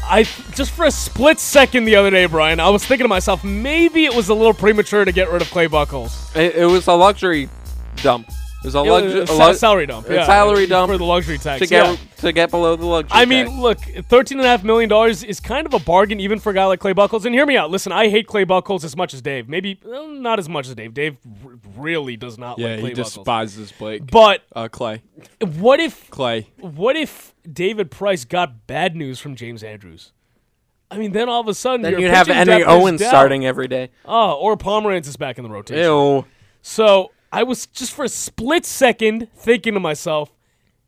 [0.04, 0.22] I
[0.54, 4.06] just for a split second the other day, Brian, I was thinking to myself, maybe
[4.06, 6.34] it was a little premature to get rid of Clay Buchholz.
[6.34, 7.50] It, it was a luxury
[7.96, 8.30] dump.
[8.60, 10.98] It was a It was luxury a sa- salary dump, A yeah, salary dump for
[10.98, 11.96] the luxury tax, to get yeah.
[12.16, 13.12] to get below the luxury.
[13.16, 13.28] I tax.
[13.28, 16.50] mean, look, thirteen and a half million dollars is kind of a bargain even for
[16.50, 17.24] a guy like Clay Buchholz.
[17.24, 17.70] And hear me out.
[17.70, 19.48] Listen, I hate Clay Buchholz as much as Dave.
[19.48, 20.92] Maybe well, not as much as Dave.
[20.92, 23.14] Dave r- really does not Yeah, like Clay he Buchholz.
[23.14, 24.10] despises Blake.
[24.10, 25.02] But uh, Clay.
[25.40, 26.48] What if Clay?
[26.58, 30.10] What if David Price got bad news from James Andrews?
[30.90, 33.68] I mean, then all of a sudden Then you'd have pitching Henry Owens starting every
[33.68, 33.90] day.
[34.04, 35.84] Oh, or Pomeranz is back in the rotation.
[35.84, 36.24] Ew.
[36.62, 40.32] So I was just for a split second thinking to myself,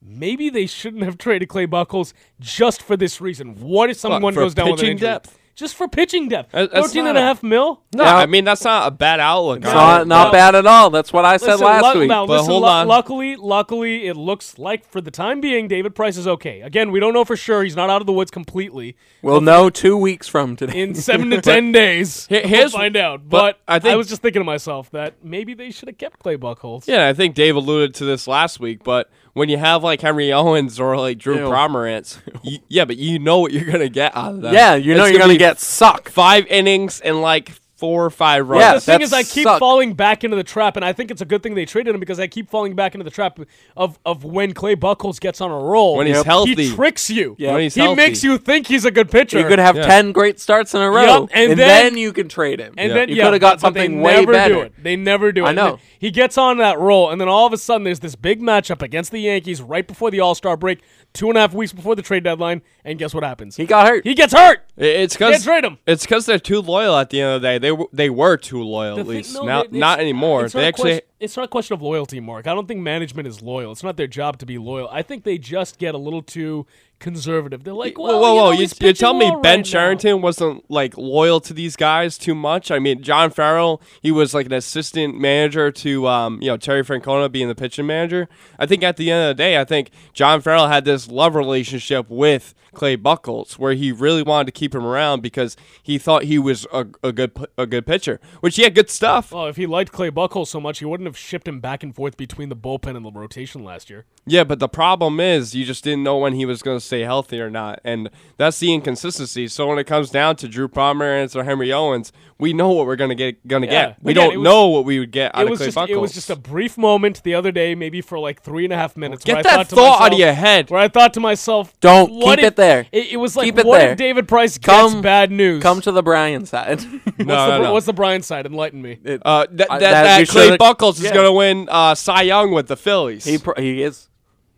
[0.02, 3.60] maybe they shouldn't have traded Clay Buchholz just for this reason.
[3.60, 5.08] What if someone goes down with an injury?
[5.08, 5.38] depth?
[5.56, 6.52] Just for pitching depth.
[6.52, 7.82] That- that's 13 and a a- half mil?
[7.94, 9.58] No, I mean that's not a bad outlook.
[9.58, 10.88] It's not not bad at all.
[10.88, 12.08] That's what I said last lu- week.
[12.08, 12.88] now, But listen, hold lu- on.
[12.88, 16.62] Luckily, luckily, it looks like for the time being, David Price is okay.
[16.62, 17.62] Again, we don't know for sure.
[17.62, 18.96] He's not out of the woods completely.
[19.22, 20.80] We'll know two weeks from today.
[20.80, 22.26] in seven to ten days.
[22.28, 23.28] Here- we'll find out.
[23.28, 26.20] but But, I I, was just thinking to myself that maybe they should have kept
[26.20, 26.86] Clay Buchholz.
[26.86, 29.10] Yeah, I think Dave alluded to this last week, but
[29.40, 31.48] when you have like Henry Owens or like Drew Ew.
[31.48, 34.52] Pomeranz, you, yeah, but you know what you're gonna get out of them.
[34.52, 36.10] Yeah, you know It's you're gonna be get suck.
[36.10, 38.60] five innings and like four or five runs.
[38.62, 39.58] Yeah, the thing is, I keep suck.
[39.58, 42.00] falling back into the trap, and I think it's a good thing they traded him
[42.00, 43.38] because I keep falling back into the trap
[43.76, 45.96] of of when Clay Buchholz gets on a roll.
[45.96, 47.34] When he's healthy, he tricks you.
[47.38, 47.52] Yeah.
[47.54, 47.96] When he's he healthy.
[47.96, 49.38] makes you think he's a good pitcher.
[49.40, 49.86] You could have Yeah.
[49.86, 52.74] ten great starts in a row, Yup, and and, then- then, you can trade him.
[52.76, 52.94] And Yeah.
[52.94, 54.54] then you yeah, could have got but they something way never better.
[54.54, 54.72] Do it.
[54.82, 55.46] They never do it.
[55.46, 55.66] I And know.
[55.70, 58.40] then he gets on that roll, and then all of a sudden, there's this big
[58.42, 60.80] matchup against the Yankees right before the All Star break,
[61.14, 63.56] two and a half weeks before the trade deadline, and guess what happens?
[63.56, 64.04] He got hurt.
[64.04, 64.60] He gets hurt.
[64.76, 65.78] It's because trade him.
[65.86, 66.96] it's because they're too loyal.
[66.96, 69.16] At the end of the day, they were, they were too loyal The at thing-
[69.16, 69.34] least.
[69.34, 70.48] no, now, not anymore.
[70.48, 70.82] They actually.
[70.92, 72.46] question- it's not a question of loyalty, Mark.
[72.46, 73.72] I don't think management is loyal.
[73.72, 74.88] It's not their job to be loyal.
[74.90, 76.66] I think they just get a little too
[77.00, 77.64] conservative.
[77.64, 78.44] They're like, well, whoa, whoa, you whoa!
[78.50, 79.62] know, You, he's you tell me Ben right now.
[79.62, 82.70] Cherington wasn't like loyal to these guys too much?
[82.70, 86.84] I mean, John Farrell, he was like an assistant manager to, um, you know, Terry
[86.84, 88.28] Francona being the pitching manager.
[88.58, 91.34] I think at the end of the day, I think John Farrell had this love
[91.34, 96.22] relationship with Clay Buchholz, where he really wanted to keep him around because he thought
[96.24, 99.32] he was a, a good a good pitcher, which he had good stuff.
[99.32, 101.92] Well, if he liked Clay Buchholz so much, he wouldn't have shipped him back and
[101.94, 104.06] forth between the bullpen and the rotation last year.
[104.24, 107.02] Yeah, but the problem is you just didn't know when he was going to stay
[107.02, 109.46] healthy or not, and that's the inconsistency.
[109.46, 112.96] So when it comes down to Drew Pomeranz or Henry Owens, we know what we're
[112.96, 113.46] going to get.
[113.46, 113.86] Going to Yeah.
[113.90, 113.96] get.
[114.02, 115.76] We Again, don't was- know what we would get out It of was Clay just
[115.76, 115.88] Buchholz.
[115.90, 118.76] it was just a brief moment the other day, maybe for like three and a
[118.76, 119.24] half minutes.
[119.24, 120.68] Get where I that thought to thought out of your head.
[120.70, 122.86] Where I thought to myself, Don't what keep if- it there.
[122.90, 123.90] It, it was like, Keep it what there.
[123.92, 125.62] if David Price gets Come- bad news?
[125.62, 126.80] Come to the Brian side.
[127.04, 128.46] what's, No, the, no, what's the Brian side?
[128.46, 128.98] Enlighten me.
[129.04, 131.94] It- Uh, that I- that, that that Clay should've- Buchholz is going to win uh,
[131.94, 133.24] Cy Young with the Phillies.
[133.24, 134.08] he pro- he is.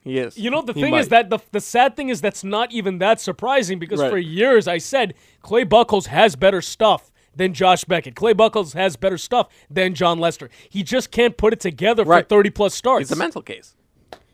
[0.04, 0.36] He is.
[0.36, 1.00] You know, the He thing might.
[1.00, 4.10] is that the, the sad thing is that's not even that surprising because Right.
[4.10, 8.14] for years I said Clay Buchholz has better stuff than Josh Beckett.
[8.16, 10.50] Clay Buchholz has better stuff than Jon Lester.
[10.68, 12.24] He just can't put it together Right.
[12.24, 13.02] for 30 plus starts.
[13.02, 13.74] It's a mental case.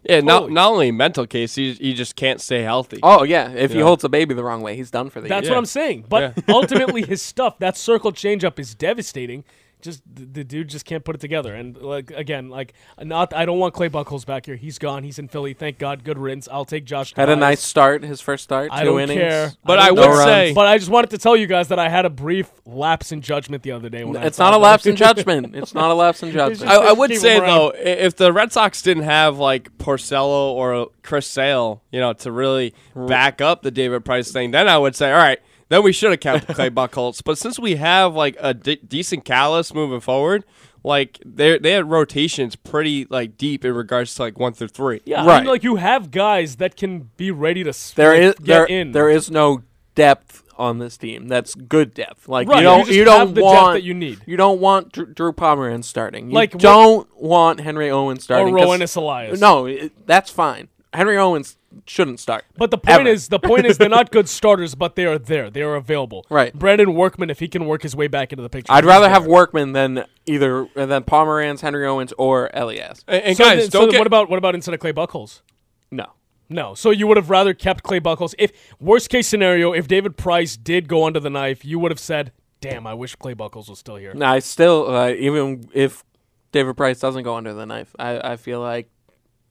[0.04, 0.54] yeah, not Totally.
[0.54, 2.98] not only mental case, he, he just can't stay healthy.
[3.02, 3.84] Oh yeah, if he Yeah.
[3.84, 5.52] holds a baby the wrong way, he's done for the That's year.
[5.52, 6.06] what I'm saying.
[6.08, 6.42] But Yeah.
[6.54, 9.44] ultimately, his stuff, that circle changeup is devastating.
[9.80, 11.54] Just the, the dude just can't put it together.
[11.54, 14.56] And like again, like not I don't want Clay Buchholz back here.
[14.56, 15.04] He's gone.
[15.04, 15.54] He's in Philly.
[15.54, 16.04] Thank God.
[16.04, 16.48] Good riddance.
[16.50, 17.14] I'll take Josh.
[17.14, 19.20] Had a nice start, his first start, two I don't innings.
[19.20, 19.52] care.
[19.64, 20.24] But I I would No runs.
[20.24, 23.12] say, But I just wanted to tell you guys that I had a brief lapse
[23.12, 24.04] in judgment the other day.
[24.04, 25.54] When It's thought not a lapse in judgment.
[25.54, 26.70] It's not a lapse in judgment.
[26.70, 31.26] I, I would say though, if the Red Sox didn't have like Porcello or Chris
[31.26, 33.08] Sale, you know, to really mm.
[33.08, 35.38] back up the David Price thing, then I would say, all right,
[35.68, 37.22] then we should have kept Clay Buchholz.
[37.24, 40.44] But since we have like a de- decent callus moving forward,
[40.84, 45.00] like they they had rotations pretty like deep in regards to like one through three.
[45.04, 45.38] Yeah, I Right.
[45.42, 48.92] mean, like you have guys that can be ready to s- there get there in.
[48.92, 49.62] there is no
[49.94, 51.28] depth on this team.
[51.28, 52.28] That's good depth.
[52.28, 54.20] Like Right, you you don't just you, don't the want that you need.
[54.26, 56.30] You don't want Drew, Drew Pomeranz starting.
[56.30, 58.56] You Like, don't want Henry Owens starting.
[58.56, 59.40] 'cause- Roenis Elias.
[59.40, 60.66] No, it, that's fine.
[60.92, 62.44] Henry Owens shouldn't start.
[62.56, 63.08] But the point Ever.
[63.10, 65.50] is, the point is, they're not good starters, but they are there.
[65.50, 66.26] They are available.
[66.30, 66.52] Right.
[66.54, 69.10] Brandon Workman, if he can work his way back into the picture, I'd rather there.
[69.14, 73.04] have Workman than either than Pomeranz, Henry Owens, or Elias.
[73.06, 74.92] And, and So guys, then- don't then get what about what about instead of Clay
[74.92, 75.42] Buchholz?
[75.90, 76.06] No.
[76.48, 76.74] No.
[76.74, 78.34] So you would have rather kept Clay Buchholz.
[78.38, 82.00] If worst case scenario, if David Price did go under the knife, you would have
[82.00, 86.04] said, "Damn, I wish Clay Buchholz was still here." No, I still uh, even if
[86.52, 88.90] David Price doesn't go under the knife, I, I feel like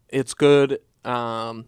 [0.10, 1.66] it's good um,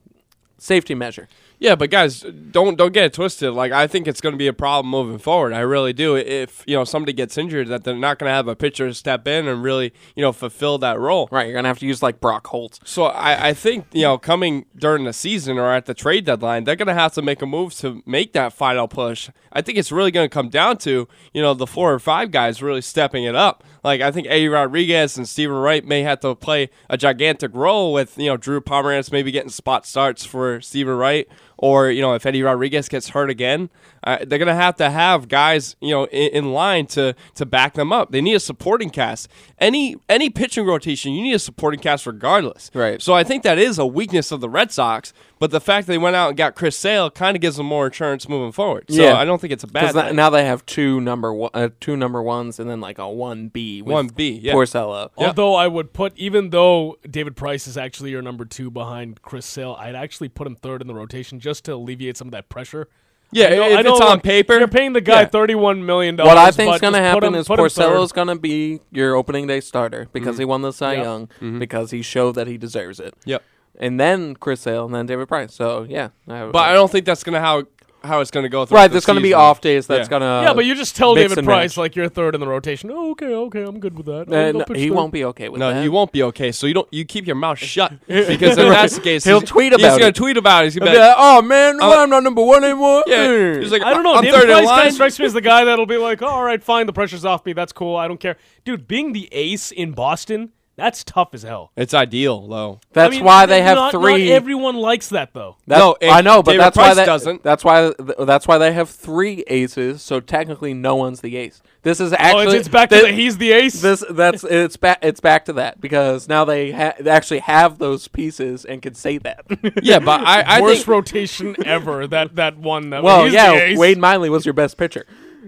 [0.60, 1.28] safety measure.
[1.60, 3.52] Yeah, but guys, don't don't get it twisted.
[3.54, 5.52] Like I think it's going to be a problem moving forward.
[5.52, 6.16] I really do.
[6.16, 9.28] If you know somebody gets injured, that they're not going to have a pitcher step
[9.28, 11.28] in and really you know fulfill that role.
[11.32, 12.80] Right, you're gonna have to use like Brock Holt.
[12.86, 16.64] So I, I think you know coming during the season or at the trade deadline,
[16.64, 19.30] they're going to have to make a move to make that final push.
[19.52, 22.32] I think it's really going to come down to you know the four or five
[22.32, 23.66] guys really stepping it up.
[23.84, 27.94] Like I think Eddie Rodriguez and Steven Wright may have to play a gigantic role
[27.94, 31.28] with you know Drew Pomeranz maybe getting spot starts for Steven Wright.
[31.62, 33.70] Or you know, if Eddie Rodriguez gets hurt again,
[34.06, 37.74] uh, they're gonna have to have guys you know in, in line to to back
[37.74, 38.12] them up.
[38.12, 39.28] They need a supporting cast.
[39.60, 42.72] Any any pitching rotation, you need a supporting cast regardless.
[42.74, 43.02] Right.
[43.02, 45.14] So I think that is a weakness of the Red Sox.
[45.40, 47.66] But the fact that they went out and got Chris Sale kind of gives them
[47.66, 48.86] more insurance moving forward.
[48.90, 49.16] So Yeah.
[49.18, 49.94] I don't think it's a bad.
[49.94, 50.16] Because thing.
[50.18, 53.48] now they have two number one, uh, two number ones, and then like a one
[53.48, 53.82] B.
[53.82, 54.54] One B, yeah.
[54.54, 55.10] Porcello.
[55.18, 59.46] Although I would put, even though David Price is actually your number two behind Chris
[59.46, 62.50] Sale, I'd actually put him third in the rotation just to alleviate some of that
[62.50, 62.90] pressure
[63.32, 65.28] Yeah, I know- if I know, it's on look, paper, you're paying the guy yeah.
[65.28, 66.30] thirty-one million dollars.
[66.30, 67.86] What I think is going going to happen him, is put him third.
[67.94, 71.04] Porcello's going to be your opening day starter because he won the Cy Yep.
[71.04, 71.60] Young Mhm.
[71.60, 73.14] because he showed that he deserves it.
[73.26, 73.44] Yep.
[73.80, 75.54] And then Chris Sale and then David Price.
[75.54, 77.64] So yeah, I, But I don't think that's gonna how
[78.02, 78.66] how it's gonna go.
[78.66, 79.42] throughout Right, the there's going to be season.
[79.42, 80.10] off days that's Yeah.
[80.10, 81.78] going to yeah, but you just tell mix David and Price match.
[81.78, 82.90] like you're third in the rotation.
[82.94, 84.28] Oh, okay, okay, I'm good with that.
[84.30, 84.96] I'll Uh, go no, pitch he third.
[84.96, 85.84] won't be okay with No, that.
[85.84, 86.54] you won't be okay.
[86.54, 86.88] So you don't.
[86.94, 90.00] You keep your mouth shut because if that's the case, He'll he's- tweet He's about
[90.00, 90.16] gonna it.
[90.16, 90.68] tweet about it.
[90.68, 93.04] He's gonna be be like, like, oh man, I'm- well, I'm not number one anymore.
[93.06, 93.60] yeah.
[93.60, 94.16] He's like, I don't know.
[94.16, 94.88] I'm David third in Price kind line.
[94.88, 97.26] of strikes me as the guy that'll be like, oh, all right, fine, the pressure's
[97.26, 97.52] off me.
[97.52, 97.98] That's cool.
[97.98, 98.38] I don't care.
[98.64, 101.72] Dude, being the ace in Boston, that's tough as hell.
[101.76, 102.80] It's ideal though.
[102.94, 104.30] That's I mean, why they have not, three.
[104.30, 105.58] Not everyone likes that though.
[105.68, 107.44] That's, No, and I know, but David that's why that, doesn't.
[107.44, 110.02] That's why that's why they have three aces.
[110.02, 111.62] So technically, no one's the ace.
[111.82, 113.82] This is oh, actually it's, it's back to the he's the ace.
[113.82, 117.78] This that's it's back it's back to that because now they, ha- they actually have
[117.78, 119.46] those pieces and can say that.
[119.82, 120.88] Yeah, but I, I Worst think.
[120.88, 122.06] rotation ever.
[122.06, 122.90] That that one.
[122.90, 123.78] That well, he's yeah, the ace.
[123.78, 125.06] Wade Miley was your best pitcher.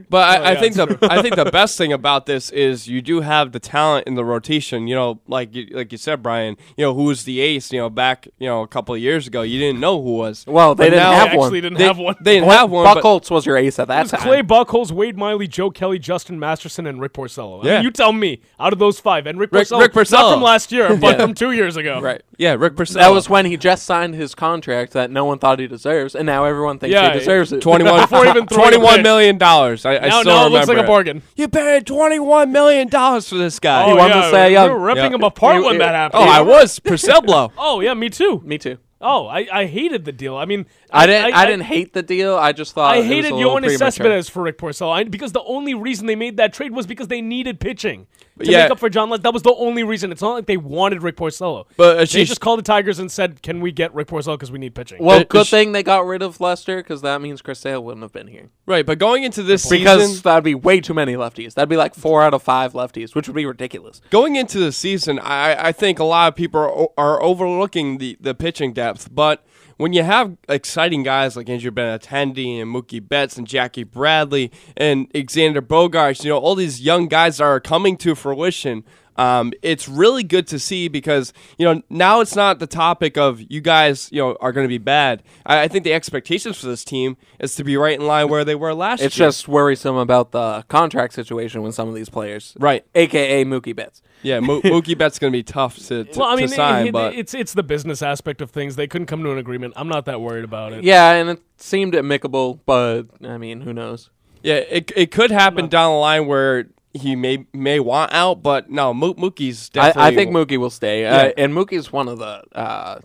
[0.10, 2.50] But I, Oh, I yeah, think that's the I think the best thing about this
[2.50, 4.88] is you do have the talent in the rotation.
[4.88, 6.56] You know, like you, like you said, Brian.
[6.78, 7.72] You know, who was the ace?
[7.74, 10.46] You know, back you know a couple of years ago, you didn't know who was.
[10.48, 11.54] Well, they But didn't now- have They one.
[11.54, 12.16] didn't They, have one.
[12.22, 12.84] they didn't Buck- have one.
[12.86, 14.22] Buck but- Holtz was your ace at that It was time.
[14.22, 17.60] Clay Buchholz, Wade Miley, Joe Kelly, Justin Masterson, and Rick Porcello.
[17.60, 17.82] I mean, Yeah.
[17.82, 20.72] you tell me out of those five, and Rick, Rick- Porcello, Rick not from last
[20.72, 21.22] year, but Yeah.
[21.26, 22.00] from two years ago.
[22.02, 22.22] Right.
[22.38, 22.94] yeah, Rick Porcello.
[22.96, 26.26] That was when he just signed his contract that no one thought he deserves, and
[26.26, 27.62] now everyone thinks Yeah, he deserves it.
[27.62, 29.04] 21, Before even throwing a 21 pitch.
[29.04, 29.81] million dollars.
[29.86, 30.88] I, I Now, still now it remember looks like a it.
[30.88, 31.22] bargain.
[31.36, 33.84] You paid twenty one million dollars for this guy.
[33.86, 34.70] Oh, won yeah, the Cy we Young.
[34.72, 35.16] were ripping Yeah.
[35.16, 36.24] him apart He- when he- that happened.
[36.24, 37.52] oh, I was Porcello blow.
[37.58, 38.42] Oh yeah, me too.
[38.46, 38.78] Me too.
[39.04, 40.38] Oh, I, I hated the deal.
[40.38, 41.34] I mean, I didn't.
[41.34, 42.38] I, didn't hate the deal.
[42.38, 43.78] I just thought I it was hated a little Yoenis premature.
[43.80, 47.08] Cespedes for Rick Porcello I, because the only reason they made that trade was because
[47.08, 48.06] they needed pitching
[48.46, 48.64] to Yeah.
[48.64, 49.24] make up for John Lett.
[49.24, 50.12] That was the only reason.
[50.12, 51.66] It's not like they wanted Rick Porcello.
[51.78, 54.52] But, uh, they just called the Tigers and said, "Can we get Rick Porcello because
[54.52, 57.22] we need pitching?" Well, It- good it's- thing they got rid of Lester because that
[57.22, 58.50] means Chris Sale wouldn't have been here.
[58.66, 61.54] Right, but going into this Because season, that'd be way too many lefties.
[61.56, 64.02] That'd be like four out of five lefties, which would be ridiculous.
[64.10, 66.60] going into the season, I, I think a lot of people
[66.98, 69.10] are, are overlooking the, the pitching depth.
[69.14, 69.44] But
[69.82, 75.12] when you have exciting guys like Andrew Benintendi and Mookie Betts and Jackie Bradley and
[75.14, 78.84] Xander Bogaerts, you know, all these young guys are coming to fruition.
[79.18, 83.42] Um, it's really good to see because you know now it's not the topic of
[83.50, 85.22] you guys you know are going to be bad.
[85.46, 88.46] I, I think the expectations for this team is to be right in line where
[88.46, 89.28] they were last It's year.
[89.28, 93.76] It's just worrisome about the contract situation with some of these players, right, aka Mookie
[93.76, 94.02] Betts.
[94.24, 96.86] Yeah, Mo- Mookie Betts going to be tough to, to, well, I mean, to sign,
[96.86, 98.76] it- it- but it's it's the business aspect of things.
[98.76, 99.74] They couldn't come to an agreement.
[99.76, 100.84] I'm not that worried about it.
[100.84, 104.10] Yeah, and it seemed amicable, but I mean, who knows?
[104.44, 108.70] Yeah, it it could happen down the line where he may may want out, but
[108.70, 110.02] no, Mo- Mookie's definitely.
[110.02, 111.16] I, I think Mookie will stay, Yeah.
[111.18, 113.00] uh, and Mookie's one of the uh,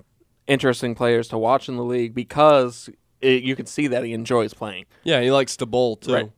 [0.46, 2.88] interesting players to watch in the league because
[3.20, 4.86] it, you can see that he enjoys playing.
[5.04, 6.12] Yeah, he likes to bowl too.
[6.14, 6.32] Right.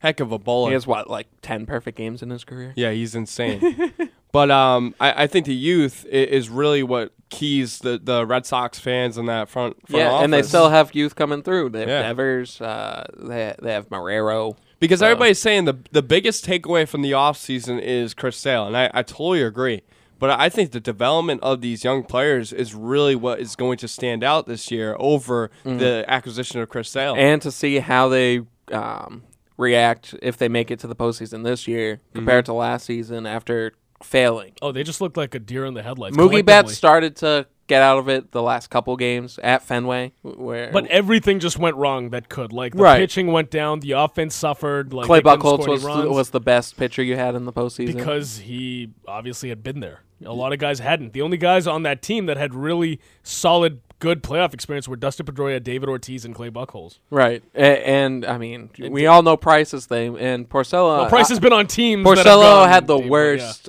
[0.00, 0.68] Heck of a bowler.
[0.70, 2.72] He has what, like ten perfect games in his career?
[2.76, 3.92] Yeah, he's insane.
[4.32, 8.78] but um, I, I think the youth is really what keys the, the Red Sox
[8.78, 9.74] fans in that front.
[9.88, 11.70] front yeah, and they still have youth coming through.
[11.70, 12.02] They have Yeah.
[12.02, 12.60] Devers.
[12.60, 14.56] Uh, they they have Marrero.
[14.78, 18.76] Because So- everybody's saying the the biggest takeaway from the offseason is Chris Sale, and
[18.76, 19.82] I, I totally agree.
[20.18, 23.88] But I think the development of these young players is really what is going to
[23.88, 25.78] stand out this year over Mhm.
[25.78, 27.14] the acquisition of Chris Sale.
[27.18, 28.40] and to see how they
[28.72, 29.22] um,
[29.58, 32.52] react if they make it to the postseason this year compared Mm-hmm.
[32.52, 34.52] to last season after failing.
[34.60, 36.16] Oh, they just looked like a deer in the headlights.
[36.16, 36.42] Mookie collectively.
[36.42, 40.86] Betts started to get out of it the last couple games at Fenway, where But
[40.86, 42.52] everything just went wrong that could.
[42.52, 42.98] Like the Right.
[42.98, 44.92] pitching went down, the offense suffered.
[44.92, 47.34] Like Clay they couldn't Buchholz score any was runs was the best pitcher you had
[47.34, 50.00] in the postseason because he obviously had been there.
[50.24, 51.12] A lot of guys hadn't.
[51.12, 55.26] The only guys on that team that had really solid, good playoff experience were Dustin
[55.26, 57.00] Pedroia, David Ortiz, and Clay Buchholz.
[57.10, 61.00] Right, A- and, I mean, we all know Price's thing, and Porcello.
[61.00, 63.68] Well, Price has been on teams Porcello had the worst.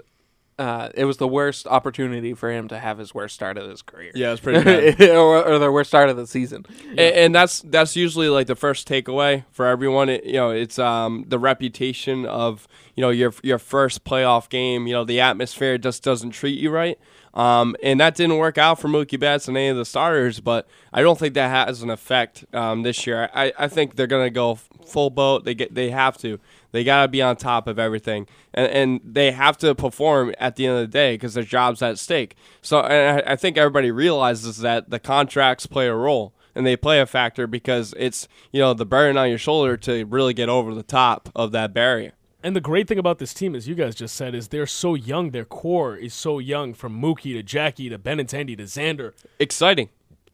[0.58, 3.84] Uh, it was the worst opportunity for him to have his worst start of his
[3.84, 4.12] career.
[4.16, 5.02] Yeah, it's pretty bad.
[5.10, 6.66] or, or the worst start of the season.
[6.90, 10.10] and, and that's that's usually like the first takeaway for everyone.
[10.10, 14.88] It, you know, it's um, the reputation of you know your your first playoff game.
[14.88, 16.98] You know, the atmosphere just doesn't treat you right.
[17.38, 20.68] Um, and that didn't work out for Mookie Betts and any of the starters, but
[20.92, 23.30] I don't think that has an effect um, this year.
[23.32, 25.46] I, I think they're gonna go f- full boat.
[25.46, 26.40] They get they have to.
[26.72, 30.68] They gotta be on top of everything, and, and they have to perform at the
[30.68, 32.36] end of the day because their job's at stake.
[32.62, 36.76] So, and I, I think everybody realizes that the contracts play a role and they
[36.76, 40.50] play a factor because it's you know the burden on your shoulder to really get
[40.50, 42.14] over the top of that barrier.
[42.44, 44.94] And the great thing about this team, as you guys just said, is they're so
[44.94, 45.32] young.
[45.32, 49.14] Their core is so young, from Mookie to Jackie to Ben and Benintendi to Xander.
[49.40, 49.90] Exciting,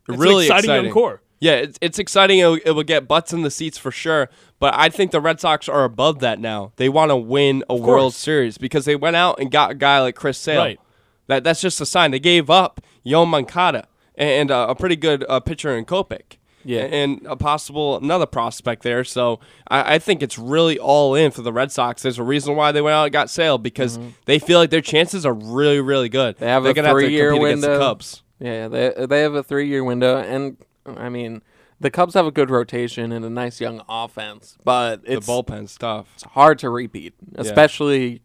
[0.08, 0.86] It's really exciting, exciting.
[0.86, 1.22] young core.
[1.44, 2.40] Yeah, it's, it's exciting.
[2.40, 4.30] It will, it will get butts in the seats for sure.
[4.60, 6.72] But I think the Red Sox are above that now.
[6.78, 10.00] They want to win a World Series because they went out and got a guy
[10.00, 10.62] like Chris Sale.
[10.62, 10.80] Right.
[11.28, 12.12] That that's just a sign.
[12.12, 16.38] They gave up Yoan Moncada and uh, a pretty good uh, pitcher in Kopech.
[16.66, 16.84] Yeah.
[16.84, 19.04] and a possible another prospect there.
[19.04, 22.04] So I, I think it's really all in for the Red Sox.
[22.04, 24.80] There's a reason why they went out and got Sale because they feel like their
[24.80, 26.36] chances are really, really good.
[26.36, 26.46] Mm-hmm.
[26.46, 27.74] They have They're a gonna have to three-year against window.
[27.74, 28.24] the Cubs.
[28.40, 30.56] Yeah, they they have a three year window, and
[30.86, 31.42] I mean
[31.80, 35.78] the Cubs have a good rotation and a nice young offense, but it's the bullpen's
[35.78, 36.08] tough.
[36.16, 38.22] It's hard to repeat, especially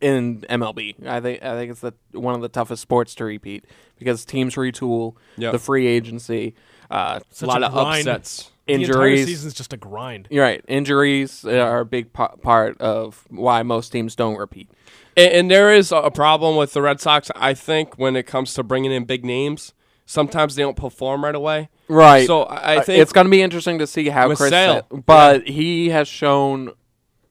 [0.00, 1.06] in MLB.
[1.06, 3.64] I think I think it's the one of the toughest sports to repeat
[3.98, 5.52] because teams retool, Yep.
[5.52, 6.54] the free agency,
[6.90, 8.06] uh, Such lot a of grind.
[8.08, 8.52] upsets.
[8.66, 9.24] The injuries.
[9.26, 10.28] season's just a grind.
[10.30, 10.62] You're right.
[10.68, 14.68] Injuries are a big pa- part of why most teams don't repeat.
[15.16, 18.52] And, and there is a problem with the Red Sox, I think, when it comes
[18.54, 19.72] to bringing in big names.
[20.10, 21.68] Sometimes they don't perform right away.
[21.86, 22.26] Right.
[22.26, 24.48] So I, I Uh, think it's going to be interesting to see how Chris.
[24.48, 26.72] Sale, but he has shown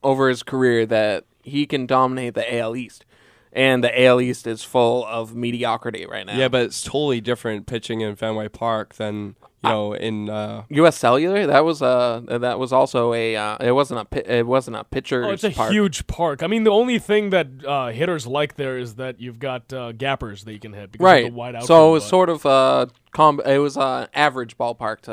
[0.04, 3.04] over his career that he can dominate the AL East,
[3.52, 6.36] and the AL East is full of mediocrity right now.
[6.36, 10.28] Yeah, but it's totally different pitching in Fenway Park than you know in.
[10.30, 10.96] Uh, U.S.
[10.96, 14.76] Cellular that was uh that was also a uh, it wasn't a pi- it wasn't
[14.76, 15.24] a pitcher.
[15.24, 15.72] Oh, it's a park.
[15.72, 16.42] huge park.
[16.42, 19.92] I mean, the only thing that uh, hitters like there is that you've got uh,
[19.92, 21.24] gappers that you can hit because right.
[21.26, 21.68] of the wide outfield.
[21.68, 25.12] so it was but- sort of uh com- it was an average ballpark to.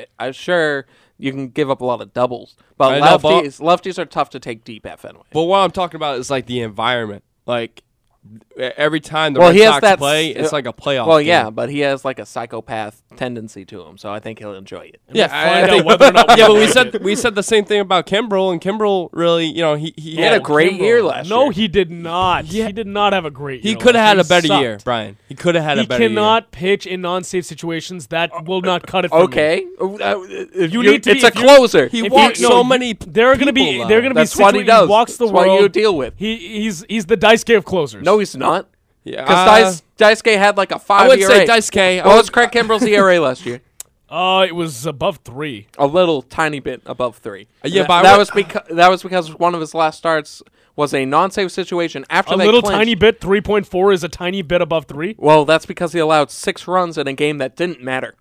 [0.00, 0.86] Uh, I'm sure
[1.18, 4.04] you can give up a lot of doubles, but I know, but- lefties lefties are
[4.04, 5.22] tough to take deep at Fenway.
[5.32, 7.24] but what I'm talking about is like the environment.
[7.46, 7.82] Like
[8.58, 11.06] every time the well, Red he has Sox that play, s- it's like a playoff.
[11.06, 11.26] Well, game.
[11.28, 14.90] yeah, but he has like a psychopath tendency to him, so I think he'll enjoy
[14.94, 15.00] it.
[15.12, 15.84] Yeah, find I, I think.
[15.86, 17.02] whether or not we yeah, but we said it.
[17.02, 20.20] we said the same thing about Kimbrel, and Kimbrel really, you know, he he, He
[20.20, 20.78] had a great Kimbrel.
[20.80, 21.52] year last no, year.
[21.52, 22.44] he did not.
[22.46, 24.78] He did not have a great He could have had a better He year.
[24.84, 25.16] Brian.
[25.28, 26.08] He could have had He a better year.
[26.10, 28.08] He cannot pitch in non-safe situations.
[28.08, 29.08] That will not cut it.
[29.10, 29.20] For.
[29.22, 31.88] Okay, Uh, uh, if You you need to It's be- a closer.
[31.88, 32.94] He walks so many.
[32.94, 34.88] There are going to be there are going to be That's what he does.
[34.88, 35.60] walks the That's world.
[35.60, 36.14] you deal with.
[36.16, 38.02] He he's he's the Daisuke of closers.
[38.04, 38.45] no, he's not.
[39.04, 41.02] Yeah, Because Daisuke had like a five.
[41.04, 41.30] I would ERA.
[41.30, 42.02] say Daisuke.
[42.02, 43.60] I What would- was Craig Kimbrel's ERA last year?
[44.10, 45.66] uh, it was above three.
[45.78, 47.46] A little tiny bit above three.
[47.64, 50.42] Yeah, Th- but I that was because that was because one of his last starts
[50.74, 52.78] was a non-safe situation after A they little clinched.
[52.78, 53.20] tiny bit.
[53.20, 55.14] Three point four is a tiny bit above three.
[55.18, 58.14] Well, that's because he allowed six runs in a game that didn't matter.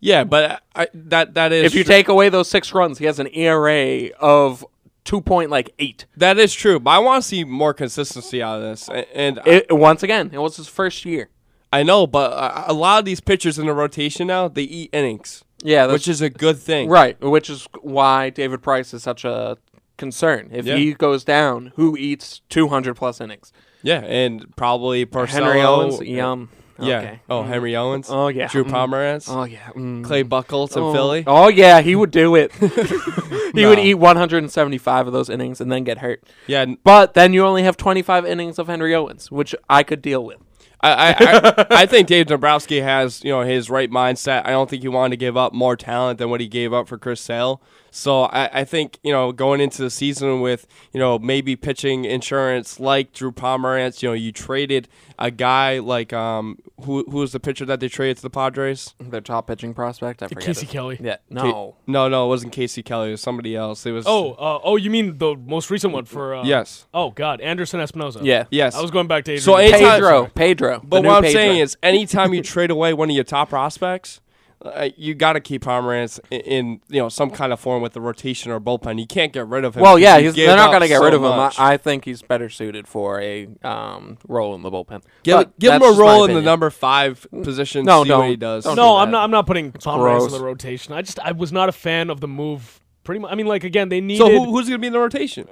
[0.00, 1.92] Yeah, but I, that that is If you true.
[1.94, 4.64] take away those six runs, he has an ERA of
[5.10, 6.06] two point like eight.
[6.16, 6.78] that is true.
[6.80, 10.38] But I want to see more consistency out of this, and I- once again, it
[10.38, 11.28] was his first year.
[11.72, 14.90] I know, but a, a lot of these pitchers in the rotation now they eat
[14.92, 16.88] innings, Yeah, that's which is a good thing.
[16.88, 17.20] right.
[17.20, 19.56] Which is why David Price is such a
[19.96, 20.48] concern.
[20.52, 20.76] If Yeah.
[20.76, 23.52] he goes down, who eats two hundred plus innings?
[23.82, 25.28] Yeah, and probably Porcello.
[25.28, 26.00] Henry Owens.
[26.02, 26.50] Yum.
[26.80, 26.98] Yeah.
[26.98, 27.20] Okay.
[27.28, 28.08] Oh, Henry Owens.
[28.10, 28.48] Oh yeah.
[28.48, 28.70] Drew Mm.
[28.70, 29.28] Pomeranz.
[29.28, 29.68] Oh yeah.
[29.74, 30.04] Mm.
[30.04, 30.92] Clay Buchholz in oh.
[30.92, 31.24] Philly.
[31.26, 32.52] Oh yeah, he would do it.
[33.54, 36.22] he would eat 175 of those innings and then get hurt.
[36.46, 40.02] Yeah, n- But then you only have 25 innings of Henry Owens, which I could
[40.02, 40.38] deal with.
[40.82, 44.46] I, I, I, I think Dave Dombrowski has you know his right mindset.
[44.46, 46.88] I don't think he wanted to give up more talent than what he gave up
[46.88, 47.60] for Chris Sale.
[47.90, 52.04] So I, I think you know going into the season with you know maybe pitching
[52.04, 54.02] insurance like Drew Pomeranz.
[54.02, 54.88] You know you traded
[55.18, 58.94] a guy like um who who was the pitcher that they traded to the Padres?
[59.00, 60.44] Their top pitching prospect, I forget.
[60.44, 60.70] Casey it.
[60.70, 60.98] Kelly.
[61.00, 61.76] Yeah, Ca- no.
[61.86, 63.08] no, no, it wasn't Casey Kelly.
[63.08, 63.84] It was somebody else.
[63.86, 66.34] It was Oh, uh, oh, you mean the most recent one for?
[66.34, 66.86] Uh, Yes.
[66.94, 68.20] Oh God, Anderson Espinoza.
[68.22, 68.44] Yeah.
[68.50, 68.74] yes.
[68.74, 69.42] I was going back to Adrian.
[69.44, 70.80] So anytime- Pedro, Pedro.
[70.82, 71.40] But what I'm Pedro.
[71.40, 74.20] saying is, anytime you trade away one of your top prospects,
[74.62, 77.92] uh, you got to keep Pomeranz in, in you know some kind of form with
[77.92, 78.98] the rotation or bullpen.
[78.98, 79.82] You can't get rid of him.
[79.82, 81.32] Well, yeah, he's, they're not going to get so rid of him.
[81.32, 81.52] I.
[81.58, 85.02] I think he's better suited for a um, role in the bullpen.
[85.22, 87.84] give But give him a role in the number five position.
[87.84, 88.66] No, see what he does.
[88.66, 89.24] No, do I'm not.
[89.24, 90.92] I'm not putting Pomeranz in the rotation.
[90.92, 92.80] I just I was not a fan of the move.
[93.10, 93.32] Pretty much.
[93.32, 94.18] I mean, like again, they need.
[94.18, 95.48] So who, who's going to be in the rotation?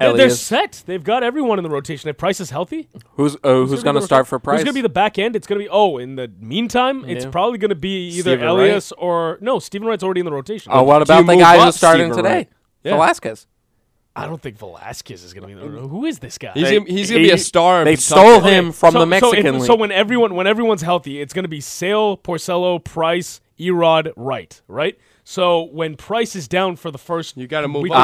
[0.00, 0.82] they're, they're set.
[0.86, 2.10] They've got everyone in the rotation.
[2.10, 4.56] If Price is healthy, Who's uh, who's, gonna going be to the start for Price?
[4.58, 5.36] Who's going to be the back end?
[5.36, 5.68] It's going to be.
[5.68, 9.60] Oh, in the meantime, it's probably going to be either Stephen Elias or no.
[9.60, 10.72] Steven Wright's already in the rotation.
[10.74, 12.34] Oh, what about the guy up who's starting Steven today?
[12.34, 12.48] Wright?
[12.82, 12.90] Yeah.
[12.94, 13.46] Velazquez.
[14.16, 15.80] I don't think Velazquez is going to be in the.
[15.82, 16.54] Who is this guy?
[16.54, 17.84] He's They- gonna, he's going to be a star.
[17.84, 18.20] They Kentucky.
[18.20, 19.80] stole Okay, him from so- the so if- Mexican So, League.
[19.80, 24.98] when everyone when everyone's healthy, it's going to be Sale, Porcello, Price, Erod, Wright, right?
[25.28, 27.98] So when Price is down for the first, You gotta move week up.
[27.98, 28.00] or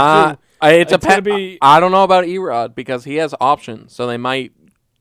[0.60, 1.26] Uh, two, it it's gonna depends.
[1.26, 4.50] be- I don't know about Erod because he has options, so they might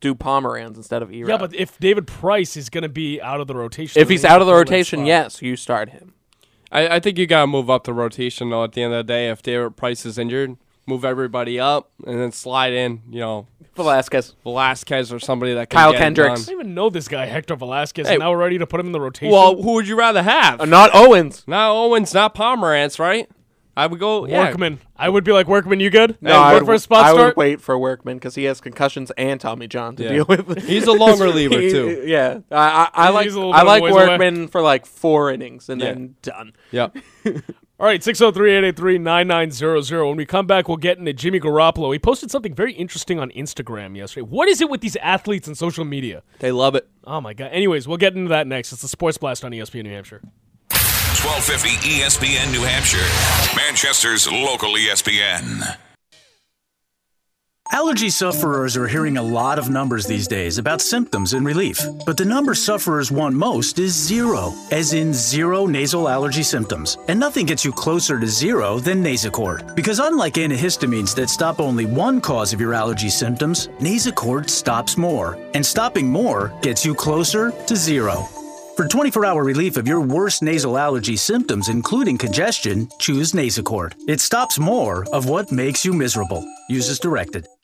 [0.01, 1.28] do Pomeranz instead of Erod.
[1.30, 4.24] yeah, but if David Price is going to be out of the rotation, if he's
[4.24, 5.07] out of the to fill that rotation, spot.
[5.07, 6.13] yes, you start him.
[6.72, 8.63] I, I think you got to move up the rotation though.
[8.63, 10.57] At the end of the day, if David Price is injured,
[10.88, 13.02] move everybody up, and then slide in.
[13.10, 16.42] You know, Velazquez, Velazquez, or somebody that can Kyle get it Kendricks.
[16.48, 18.16] I don't even know this guy, Hector Velazquez, Hey.
[18.16, 19.04] and now we're ready to put him in the done.
[19.04, 19.32] rotation.
[19.34, 20.60] Well, who would you rather have?
[20.62, 21.44] Uh, not Owens.
[21.48, 23.30] Not Owens, not Pomeranz, right?
[23.78, 24.48] I would go yeah.
[24.50, 24.82] Workman.
[24.98, 26.18] I would be like, Workman, you good?
[26.20, 27.28] No, And I work would, for a spot I start?
[27.28, 30.10] would wait for Workman because he has concussions and Tommy John to Yeah.
[30.12, 30.62] deal with.
[30.68, 32.04] He's a long reliever, too.
[32.06, 34.08] Yeah, I, I, I He's- like a little I bit like ways away.
[34.10, 35.94] Workman for like four innings and Yeah.
[35.94, 36.54] then done.
[36.72, 36.98] Yep.
[37.82, 40.08] All right, 603-883-9900.
[40.08, 41.92] When we come back, we'll get into Jimmy Garoppolo.
[41.92, 44.22] He posted something very interesting on Instagram yesterday.
[44.22, 46.22] What is it with these athletes and social media?
[46.38, 46.88] They love it.
[47.06, 47.50] Oh, my God.
[47.52, 48.72] Anyways, we'll get into that next.
[48.72, 50.22] It's the Sports Blast on ESPN New Hampshire.
[50.70, 53.00] 1250 ESPN New Hampshire,
[53.60, 55.76] Manchester's local ESPN.
[57.74, 61.80] Allergy sufferers are hearing a lot of numbers these days about symptoms and relief.
[62.05, 66.97] But the number sufferers want most is zero, as in zero nasal allergy symptoms.
[67.07, 69.74] And nothing gets you closer to zero than Nasacort.
[69.74, 75.38] Because unlike antihistamines that stop only one cause of your allergy symptoms, Nasacort stops more.
[75.53, 78.28] And stopping more gets you closer to zero.
[78.76, 83.93] For 24 hour relief of your worst nasal allergy symptoms, including congestion, choose Nasacort.
[84.09, 86.43] It stops more of what makes you miserable.
[86.67, 87.47] Use as directed.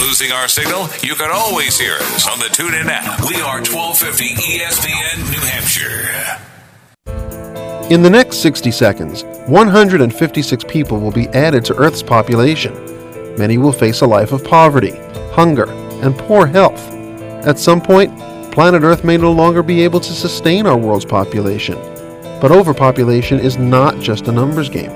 [0.00, 0.88] Losing our signal?
[1.02, 3.20] You can always hear us on the TuneIn app.
[3.28, 6.38] We are 1250 ESPN New Hampshire.
[7.92, 12.74] In the next 60 seconds, 156 people will be added to Earth's population.
[13.36, 14.92] Many will face a life of poverty,
[15.32, 15.68] hunger,
[16.00, 16.92] and poor health.
[17.44, 18.16] At some point,
[18.52, 21.76] planet Earth may no longer be able to sustain our world's population.
[22.40, 24.92] But overpopulation is not just a numbers game.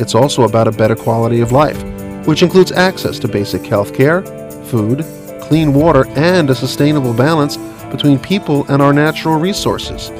[0.00, 1.80] It's also about a better quality of life,
[2.24, 4.22] which includes access to basic health care,
[4.66, 5.04] food,
[5.40, 7.56] clean water, and a sustainable balance
[7.90, 10.10] between people and our natural resources.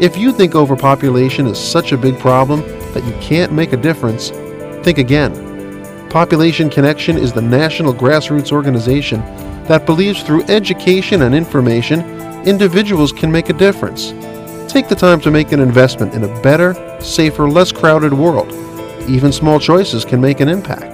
[0.00, 2.60] If you think overpopulation is such a big problem
[2.92, 4.30] that you can't make a difference,
[4.82, 6.08] think again.
[6.10, 9.20] Population Connection is the national grassroots organization
[9.66, 12.00] that believes through education and information,
[12.44, 14.10] individuals can make a difference.
[14.70, 18.52] Take the time to make an investment in a better, safer, less crowded world.
[19.08, 20.91] Even small choices can make an impact.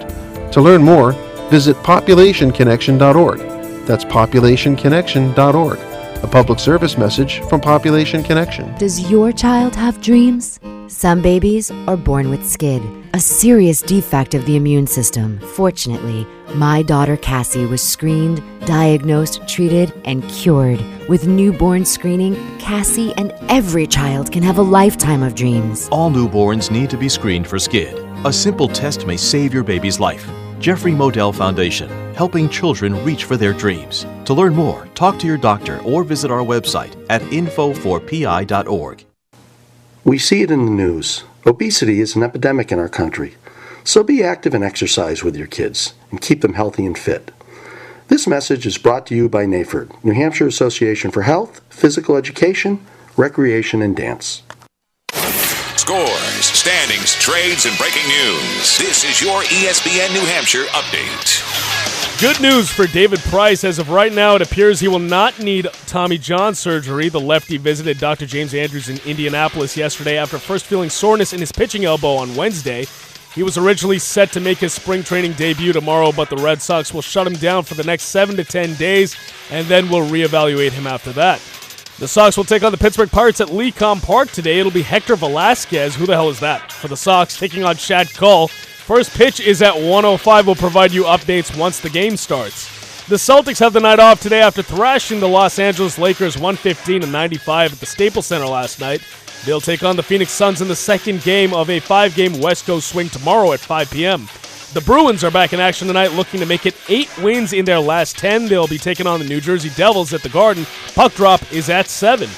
[0.58, 1.12] To learn more,
[1.50, 3.38] visit populationconnection.org.
[3.86, 5.78] That's populationconnection.org.
[6.24, 8.74] A public service message from Population Connection.
[8.74, 10.58] Does your child have dreams?
[10.88, 12.82] Some babies are born with SCID,
[13.14, 15.38] a serious defect of the immune system.
[15.54, 20.84] Fortunately, my daughter Cassie was screened, diagnosed, treated, and cured.
[21.08, 25.88] With newborn screening, Cassie and every child can have a lifetime of dreams.
[25.92, 28.24] All newborns need to be screened for SCID.
[28.24, 30.28] A simple test may save your baby's life.
[30.60, 34.04] Jeffrey Modell Foundation, helping children reach for their dreams.
[34.24, 39.04] To learn more, talk to your doctor or visit our website at info4pi.org.
[40.04, 41.22] We see it in the news.
[41.46, 43.36] Obesity is an epidemic in our country.
[43.84, 47.30] So be active and exercise with your kids and keep them healthy and fit.
[48.08, 52.84] This message is brought to you by NAFERD, New Hampshire Association for Health, Physical Education,
[53.16, 54.42] Recreation, and Dance.
[55.88, 58.76] Scores, standings, trades, and breaking news.
[58.76, 62.20] This is your ESPN New Hampshire update.
[62.20, 63.64] Good news for David Price.
[63.64, 67.08] As of right now, it appears he will not need Tommy John surgery.
[67.08, 68.26] The lefty visited Dr.
[68.26, 72.84] James Andrews in Indianapolis yesterday after first feeling soreness in his pitching elbow on Wednesday.
[73.34, 76.92] He was originally set to make his spring training debut tomorrow, but the Red Sox
[76.92, 79.16] will shut him down for the next seven to ten days,
[79.50, 81.40] and then will reevaluate him after that.
[81.98, 84.60] The Sox will take on the Pittsburgh Pirates at LECOM Park today.
[84.60, 85.96] It'll be Hector Velazquez.
[85.96, 86.70] Who the hell is that?
[86.70, 88.46] For the Sox, taking on Chad Kuhl.
[88.46, 90.46] First pitch is at 105.
[90.46, 92.68] We'll provide you updates once the game starts.
[93.08, 97.06] The Celtics have the night off today after thrashing the Los Angeles Lakers 115 to
[97.08, 99.02] 95 at the Staples Center last night.
[99.44, 102.64] They'll take on the Phoenix Suns in the second game of a five game West
[102.64, 104.28] Coast swing tomorrow at 5 p.m.
[104.74, 107.80] The Bruins are back in action tonight, looking to make it eight wins in their
[107.80, 108.46] last 10.
[108.48, 110.66] They'll be taking on the New Jersey Devils at the Garden.
[110.94, 112.28] Puck drop is at 7.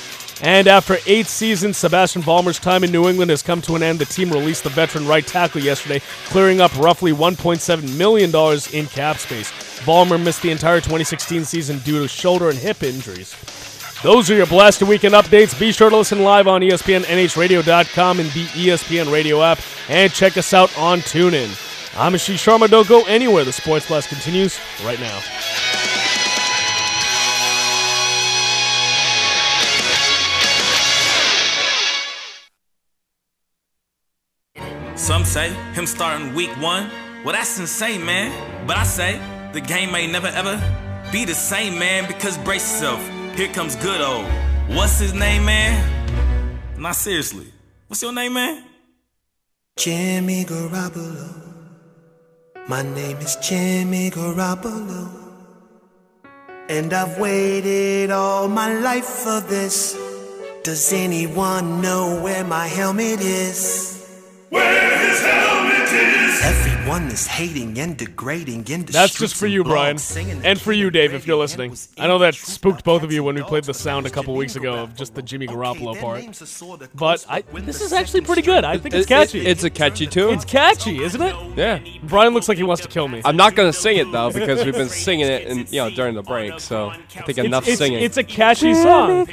[0.42, 3.98] And after eight seasons, Sebastian Vollmer's time in New England has come to an end.
[3.98, 8.30] The team released the veteran right tackle yesterday, clearing up roughly $1.7 million
[8.72, 9.50] in cap space.
[9.80, 13.34] Vollmer missed the entire 2016 season due to shoulder and hip injuries.
[14.02, 15.58] Those are your Blasted Weekend updates.
[15.58, 19.58] Be sure to listen live on E ESPN, NHRadio.com, and the ESPN radio app,
[19.88, 21.69] and check us out on TuneIn.
[21.97, 22.68] I'm Ashish Sharma.
[22.68, 23.45] Don't go anywhere.
[23.45, 25.20] The Sports Blast continues right now.
[34.95, 36.88] Some say him starting week one.
[37.24, 38.30] Well, that's insane, man.
[38.66, 39.20] But I say
[39.53, 40.57] the game may never ever
[41.11, 43.01] be the same, man, because brace yourself.
[43.34, 44.26] Here comes good old.
[44.68, 46.55] What's his name, man?
[46.78, 47.49] Not seriously.
[47.88, 48.64] What's your name, man?
[49.76, 51.49] Jimmy Garoppolo.
[52.70, 55.08] My name is Jimmy Garoppolo.
[56.68, 59.98] And I've waited all my life for this.
[60.62, 64.06] Does anyone know where my helmet is?
[64.50, 65.79] Where his helmet!
[65.93, 69.99] Everyone is hating and degrading in the That's just for you, Brian.
[70.45, 71.76] And for you, Dave, if you're listening.
[71.99, 74.55] I know that spooked both of you when we played the sound a couple weeks
[74.55, 76.91] ago of just the Jimmy Garoppolo part.
[76.95, 78.64] But I, this is actually pretty good.
[78.64, 79.47] I think it's It- it- catchy.
[79.47, 80.32] it's a catchy tune.
[80.34, 81.34] It's catchy, isn't it?
[81.57, 81.80] Yeah.
[82.05, 83.20] Brian looks like he wants to kill me.
[83.24, 86.14] I'm not gonna sing it though because we've been singing it, in, you know, during
[86.14, 86.61] the break.
[86.61, 88.01] So I think It's- enough it's, singing.
[88.01, 89.26] It's a catchy song.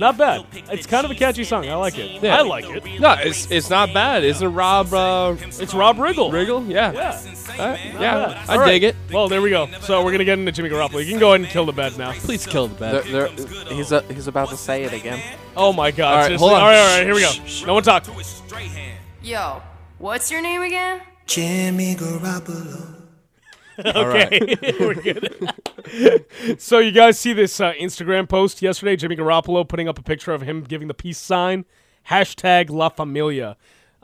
[0.00, 0.44] Not bad.
[0.72, 1.68] It's kind of a catchy song.
[1.68, 2.20] I like it.
[2.22, 2.36] Yeah.
[2.38, 3.00] I like it.
[3.00, 4.24] No, it's it's not bad.
[4.24, 4.92] Isn't Rob?
[4.92, 6.30] Uh, it's Rob Riggle.
[6.32, 6.92] Riggle, yeah.
[6.92, 7.62] Yeah.
[7.62, 8.44] Uh, yeah.
[8.48, 8.70] I All right.
[8.72, 8.96] dig it.
[9.12, 9.68] Well, there we go.
[9.82, 11.04] So we're gonna get into Jimmy Garoppolo.
[11.04, 12.12] You can go ahead and kill the bed now.
[12.12, 13.04] Please kill the bed.
[13.04, 15.20] There- there- he's a, he's about to say it again.
[15.56, 16.08] Oh my God!
[16.10, 16.48] All right, seriously?
[16.48, 16.62] hold on.
[16.62, 17.04] All right, all right.
[17.06, 17.66] Here we go.
[17.66, 18.06] No one talk.
[19.22, 19.62] Yo,
[19.98, 21.00] what's your name again?
[21.26, 22.94] Jimmy Garoppolo.
[23.78, 26.24] okay, we're good.
[26.58, 28.96] so you guys see this uh, Instagram post yesterday?
[28.96, 31.64] Jimmy Garoppolo putting up a picture of him giving the peace sign.
[32.08, 33.56] Hashtag La Familia.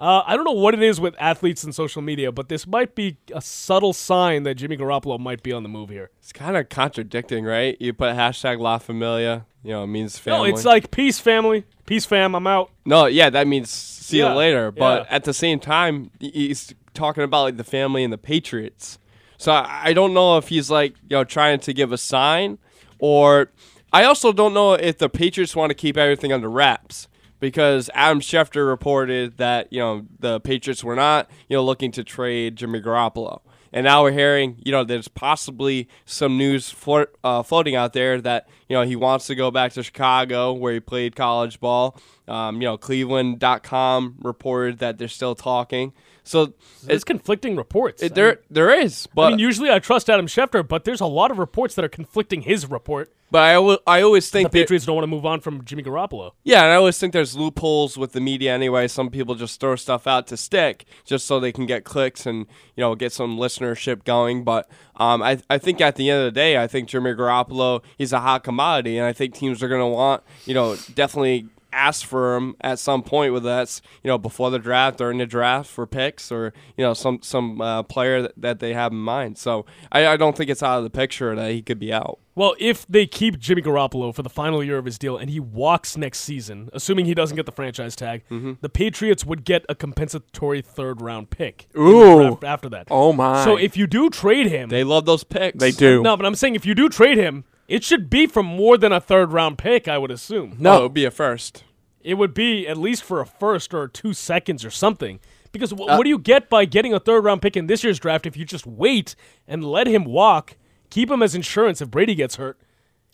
[0.03, 2.97] Uh, I don't know what it is with athletes and social media, but this might
[2.97, 6.11] be a subtle sign that Jimmy Garoppolo might be on the move here.
[6.19, 7.77] It's kind of contradicting, right?
[7.79, 10.51] You put hashtag La Familia, you know, it means family.
[10.51, 12.35] No, it's like peace, family, peace, fam.
[12.35, 12.73] I'm out.
[12.85, 14.73] No, yeah, that means see Yeah, you later.
[14.73, 15.15] But yeah.
[15.15, 18.99] at the same time, he's talking about like the family and the Patriots.
[19.39, 22.59] So I, I don't know if he's like you know trying to give a sign,
[22.99, 23.53] or
[23.93, 27.07] I also don't know if the Patriots want to keep everything under wraps
[27.43, 32.05] because Adam Schefter reported that you know the Patriots were not you know looking to
[32.05, 33.41] trade Jimmy Garoppolo.
[33.75, 38.21] And now we're hearing, you know, there's possibly some news float, uh, floating out there
[38.21, 41.99] that, you know, he wants to go back to Chicago where he played college ball.
[42.29, 45.93] Um, you know, Cleveland.com reported that they're still talking.
[46.25, 46.53] So
[46.85, 48.01] There's conflicting reports.
[48.01, 51.07] it, there, there is, but I mean, usually I trust Adam Schefter, but there's a
[51.07, 53.13] lot of reports that are conflicting his report.
[53.33, 53.55] but I,
[53.89, 56.31] I always The think that Patriots don't want to move on from Jimmy Garoppolo.
[56.45, 58.87] Yeah, and I always think there's loopholes with the media anyway.
[58.87, 62.47] Some people just throw stuff out to stick just so they can get clicks and
[62.77, 64.45] you know get some listenership going.
[64.45, 67.83] But um, I I think at the end of the day, I think Jimmy Garoppolo
[67.99, 71.47] he's a hot commodity, and I think teams are going to want you know definitely
[71.73, 75.19] ask for him at some point, whether that's you know before the draft, or in
[75.19, 78.93] the draft for picks, or you know some some uh, player that, that they have
[78.93, 79.39] in mind.
[79.39, 82.19] So I, I don't think it's out of the picture that he could be out.
[82.35, 85.39] Well, if they keep Jimmy Garoppolo for the final year of his deal and he
[85.39, 88.53] walks next season, assuming he doesn't get the franchise tag, Mm-hmm.
[88.63, 91.67] the Patriots would get a compensatory third round pick.
[91.77, 92.39] Ooh.
[92.43, 92.89] after that.
[92.91, 93.45] Oh, my.
[93.45, 95.59] So if you do trade him, They love those picks.
[95.59, 96.03] They do.
[96.03, 98.93] no, but I'm saying if you do trade him, it should be for more than
[98.93, 99.89] a third round pick.
[99.89, 100.57] I would assume.
[100.59, 101.65] No, it would be a first.
[102.03, 105.21] It would be at least for a first or two seconds or something.
[105.53, 107.85] Because wh- Uh, what do you get by getting a third round pick in this
[107.85, 109.15] year's draft if you just wait
[109.47, 110.57] and let him walk,
[110.91, 112.59] keep him as insurance if Brady gets hurt?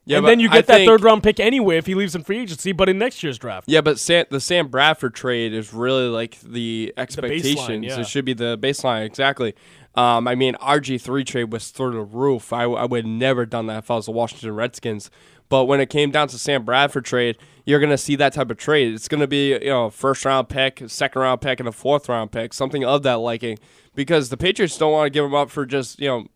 [0.07, 2.15] Yeah, and then you I get that think- third round pick anyway if he leaves
[2.15, 3.69] in free agency, but in next year's draft.
[3.69, 7.85] Yeah, but Sam, the Sam Bradford trade is really like the expectations.
[7.85, 8.01] yeah.
[8.01, 9.55] It should be the baseline exactly.
[9.95, 12.53] Um, I mean, RG three trade was through the roof.
[12.53, 15.11] I, I would never done that if I was the Washington Redskins.
[15.49, 18.59] But when it came down to Sam Bradford trade, you're gonna see that type of
[18.59, 18.95] trade.
[18.95, 22.32] It's gonna be you know first round pick, second round pick, and a fourth round
[22.32, 23.59] pick, something of that liking,
[23.95, 26.26] because the Patriots don't want to give him up for just you know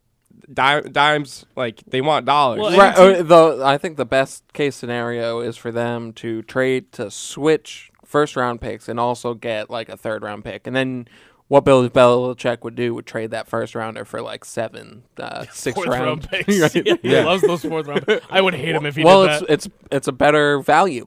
[0.52, 1.44] dimes.
[1.56, 2.76] Like they want dollars.
[2.76, 7.10] Right, uh, though I think the best case scenario is for them to trade to
[7.10, 11.06] switch first round picks and also get like a third round pick, and then
[11.48, 15.74] what Bill Belichick would do would trade that first rounder for like seven, uh, six
[15.74, 16.74] Fourth round, round picks.
[16.74, 18.24] Yeah, he loves those fourth round picks.
[18.30, 19.50] I would hate him if he well, did it's that.
[19.50, 21.06] it's it's a better value.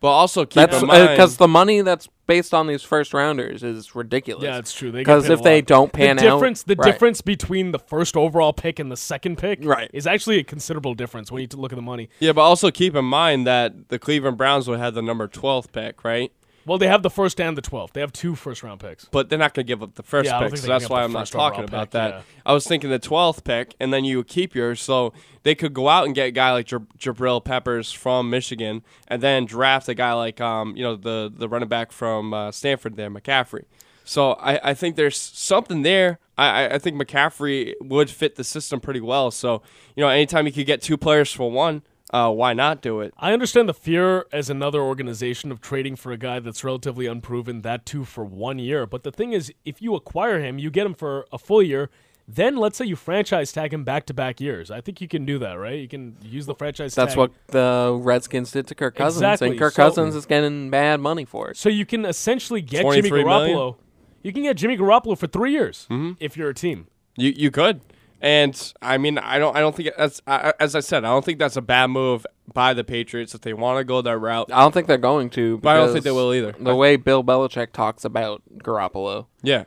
[0.00, 3.62] But also keep That's in mind because the money that's based on these first rounders
[3.62, 4.44] is ridiculous.
[4.44, 4.92] Yeah, it's true.
[4.92, 6.90] Because if they don't pan the difference, out, the right.
[6.90, 9.90] difference between the first overall pick and the second pick, Right.
[9.92, 12.08] is actually a considerable difference when you look at the money.
[12.18, 15.70] yeah, but also keep in mind that the Cleveland Browns would have the number twelfth
[15.72, 16.32] pick, right?
[16.70, 17.94] Well, they have the first and the twelfth.
[17.94, 19.04] They have two first round picks.
[19.06, 20.56] but they're not going to give up the first Yeah, pick.
[20.56, 22.10] So that's why I'm not talking about pick, that.
[22.10, 22.22] yeah.
[22.46, 24.80] I was thinking the 12th pick, and then you keep yours.
[24.80, 25.12] So
[25.42, 29.20] they could go out and get a guy like Jab- Jabrill Peppers from Michigan, and
[29.20, 32.94] then draft a guy like um you know the the running back from uh, Stanford
[32.94, 33.64] there, McCaffrey.
[34.04, 36.20] So I, I think there's something there.
[36.38, 39.32] I, I- I think McCaffrey would fit the system pretty well.
[39.32, 39.62] So
[39.96, 41.82] you know, anytime you could get two players for one,
[42.12, 43.14] uh, why not do it?
[43.18, 47.62] I understand the fear as another organization of trading for a guy that's relatively unproven,
[47.62, 48.86] that too for one year.
[48.86, 51.88] But the thing is, if you acquire him, you get him for a full year.
[52.32, 54.70] Then let's say you franchise tag him back to back years.
[54.70, 55.80] I think you can do that, right?
[55.80, 57.18] You can use the franchise That's tag.
[57.18, 59.48] what the Redskins did to Kirk Cousins, Exactly.
[59.50, 61.56] and Kirk So- Cousins is getting bad money for it.
[61.56, 63.56] So you can essentially get Jimmy 23 million?
[63.56, 63.76] Garoppolo.
[64.22, 66.12] You can get Jimmy Garoppolo for three years Mm-hmm.
[66.20, 66.86] if you're a team.
[67.16, 67.80] You you could,
[68.20, 71.24] and I mean I don't I don't think that's I, as I said I don't
[71.24, 74.50] think that's a bad move by the Patriots if they want to go that route.
[74.52, 75.58] I don't think they're going to.
[75.58, 76.54] But I don't think they will either.
[76.58, 79.26] The way Bill Belichick talks about Garoppolo.
[79.42, 79.64] Yeah.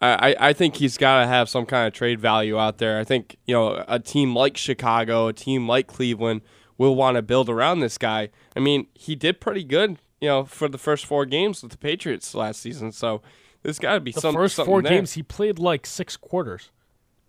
[0.00, 3.00] I, I I think he's got to have some kind of trade value out there.
[3.00, 6.42] I think, you know, a team like Chicago, a team like Cleveland
[6.76, 8.30] will want to build around this guy.
[8.54, 11.78] I mean, he did pretty good, you know, for the first four games with the
[11.78, 12.92] Patriots last season.
[12.92, 13.22] So
[13.64, 14.92] there's got to be The some first something four there.
[14.92, 16.70] games, he played like six quarters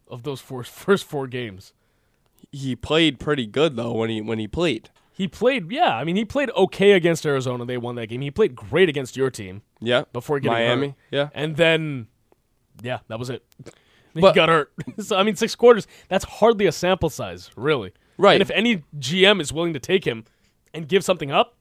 [0.10, 1.74] of those four, first four games.
[2.52, 4.90] He played pretty good though when he when he played.
[5.14, 5.98] He played, yeah.
[5.98, 7.66] I mean, he played okay against Arizona.
[7.66, 8.22] They won that game.
[8.22, 9.64] He played great against your team.
[9.82, 10.04] Yeah.
[10.14, 10.96] Before getting Miami, hurt.
[11.12, 11.30] yeah.
[11.34, 12.08] And then,
[12.82, 13.44] yeah, that was it.
[14.14, 14.72] he But- got hurt.
[15.00, 15.88] so I mean, six quarters.
[16.08, 17.92] That's hardly a sample size, really.
[18.18, 18.36] Right.
[18.36, 20.24] And if any GM is willing to take him
[20.74, 21.58] and give something up,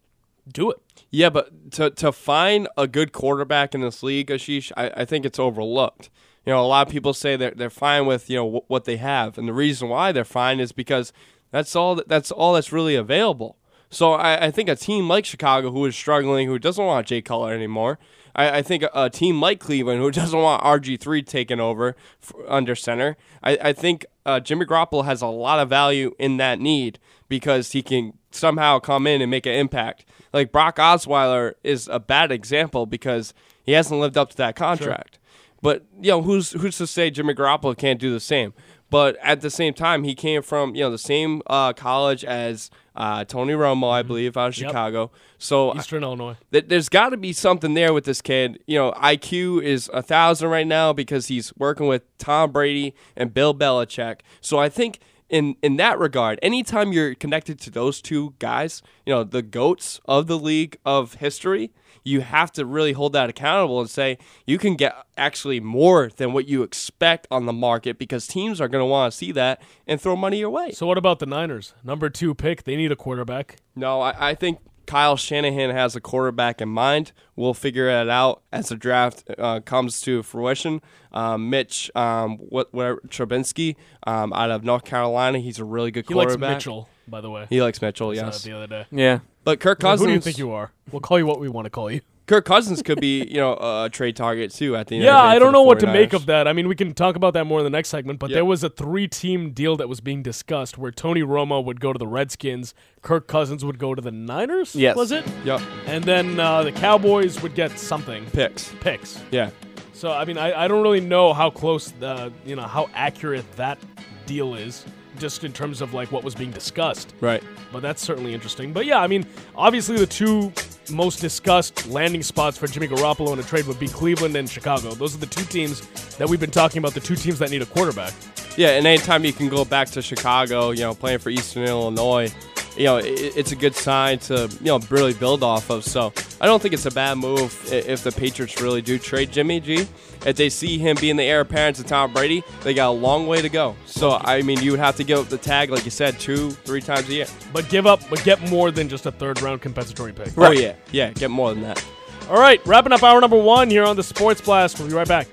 [0.52, 0.78] do it.
[1.10, 5.26] Yeah, but to to find a good quarterback in this league, Ashish, I, I think
[5.26, 6.10] it's overlooked.
[6.48, 8.86] You know, a lot of people say they're they're fine with you know w- what
[8.86, 11.12] they have, and the reason why they're fine is because
[11.50, 13.58] that's all that, that's all that's really available.
[13.90, 17.20] So I, I think a team like Chicago, who is struggling, who doesn't want Jay
[17.20, 17.98] Cutler anymore,
[18.34, 21.94] I, I think a, a team like Cleveland, who doesn't want RG three taken over
[22.22, 26.38] f under center, I, I think uh, Jimmy Garoppolo has a lot of value in
[26.38, 30.06] that need because he can somehow come in and make an impact.
[30.32, 33.34] Like Brock Osweiler is a bad example because
[33.66, 35.17] he hasn't lived up to that contract.
[35.62, 38.52] But you know, who's who's to say Jimmy Garoppolo can't do the same?
[38.90, 42.70] But at the same time, he came from you know the same uh, college as
[42.96, 44.62] uh, Tony Romo, I believe, out of Mm-hmm.
[44.64, 44.70] Yep.
[44.70, 45.10] Chicago.
[45.36, 46.36] So Eastern Illinois.
[46.52, 48.60] th- there's got to be something there with this kid.
[48.66, 53.32] You know, IQ is a thousand right now because he's working with Tom Brady and
[53.34, 54.20] Bill Belichick.
[54.40, 59.12] So I think in in that regard, anytime you're connected to those two guys, you
[59.12, 61.70] know, the goats of the league of history,
[62.08, 66.32] you have to really hold that accountable and say you can get actually more than
[66.32, 69.62] what you expect on the market because teams are going to want to see that
[69.86, 70.72] and throw money your way.
[70.72, 71.74] So what about the Niners?
[71.84, 72.64] Number two pick.
[72.64, 73.56] They need a quarterback.
[73.76, 77.12] No, I, I think Kyle Shanahan has a quarterback in mind.
[77.36, 80.80] We'll figure it out as the draft uh, comes to fruition.
[81.12, 86.06] Um, Mitch, um, what, whatever, Trubinsky um, out of North Carolina, he's a really good
[86.08, 86.56] He likes quarterback.
[86.56, 87.46] Mitchell, by the way.
[87.48, 88.42] He likes Mitchell, I saw yes.
[88.42, 88.86] the other day.
[88.90, 89.20] Yeah.
[89.44, 90.06] But Kirk Well, Cousins.
[90.06, 90.70] Who do you think you are?
[90.92, 92.00] We'll call you what we want to call you.
[92.26, 95.04] Kirk Cousins could be, you know, a trade target too at the end.
[95.04, 96.46] Yeah, of the I don't know what to make of that.
[96.46, 98.34] I mean, we can talk about that more in the next segment, but Yeah.
[98.34, 101.90] there was a three team deal that was being discussed where Tony Romo would go
[101.90, 104.76] to the Redskins, Kirk Cousins would go to the Niners?
[104.76, 104.94] Yes.
[104.94, 105.24] Was it?
[105.46, 105.62] Yep.
[105.86, 108.26] And then uh, the Cowboys would get something.
[108.26, 108.74] Picks.
[108.80, 109.22] Picks.
[109.30, 109.48] Yeah.
[109.94, 113.50] So, I mean, I, I don't really know how close, the, you know, how accurate
[113.56, 113.78] that
[114.26, 114.84] deal is,
[115.18, 117.14] just in terms of like what was being discussed.
[117.20, 117.42] Right.
[117.72, 118.72] But that's certainly interesting.
[118.72, 120.52] But yeah, I mean, obviously the two
[120.90, 124.94] most discussed landing spots for Jimmy Garoppolo in a trade would be Cleveland and Chicago.
[124.94, 127.62] Those are the two teams that we've been talking about, the two teams that need
[127.62, 128.12] a quarterback.
[128.56, 132.32] Yeah, and anytime you can go back to Chicago, you know, playing for Eastern Illinois,
[132.78, 135.84] you know, it, it's a good sign to, you know, really build off of.
[135.84, 139.60] So I don't think it's a bad move if the Patriots really do trade Jimmy
[139.60, 139.86] G.
[140.24, 143.26] If they see him being the heir apparent to Tom Brady, they got a long
[143.26, 143.76] way to go.
[143.86, 146.50] So, I mean, you would have to give up the tag, like you said, two,
[146.50, 147.26] three times a year.
[147.52, 150.36] But give up, but get more than just a third round compensatory pick.
[150.36, 150.74] Oh, yeah.
[150.92, 151.84] Yeah, get more than that.
[152.28, 154.78] All right, wrapping up hour number one here on the Sports Blast.
[154.78, 155.28] We'll be right back.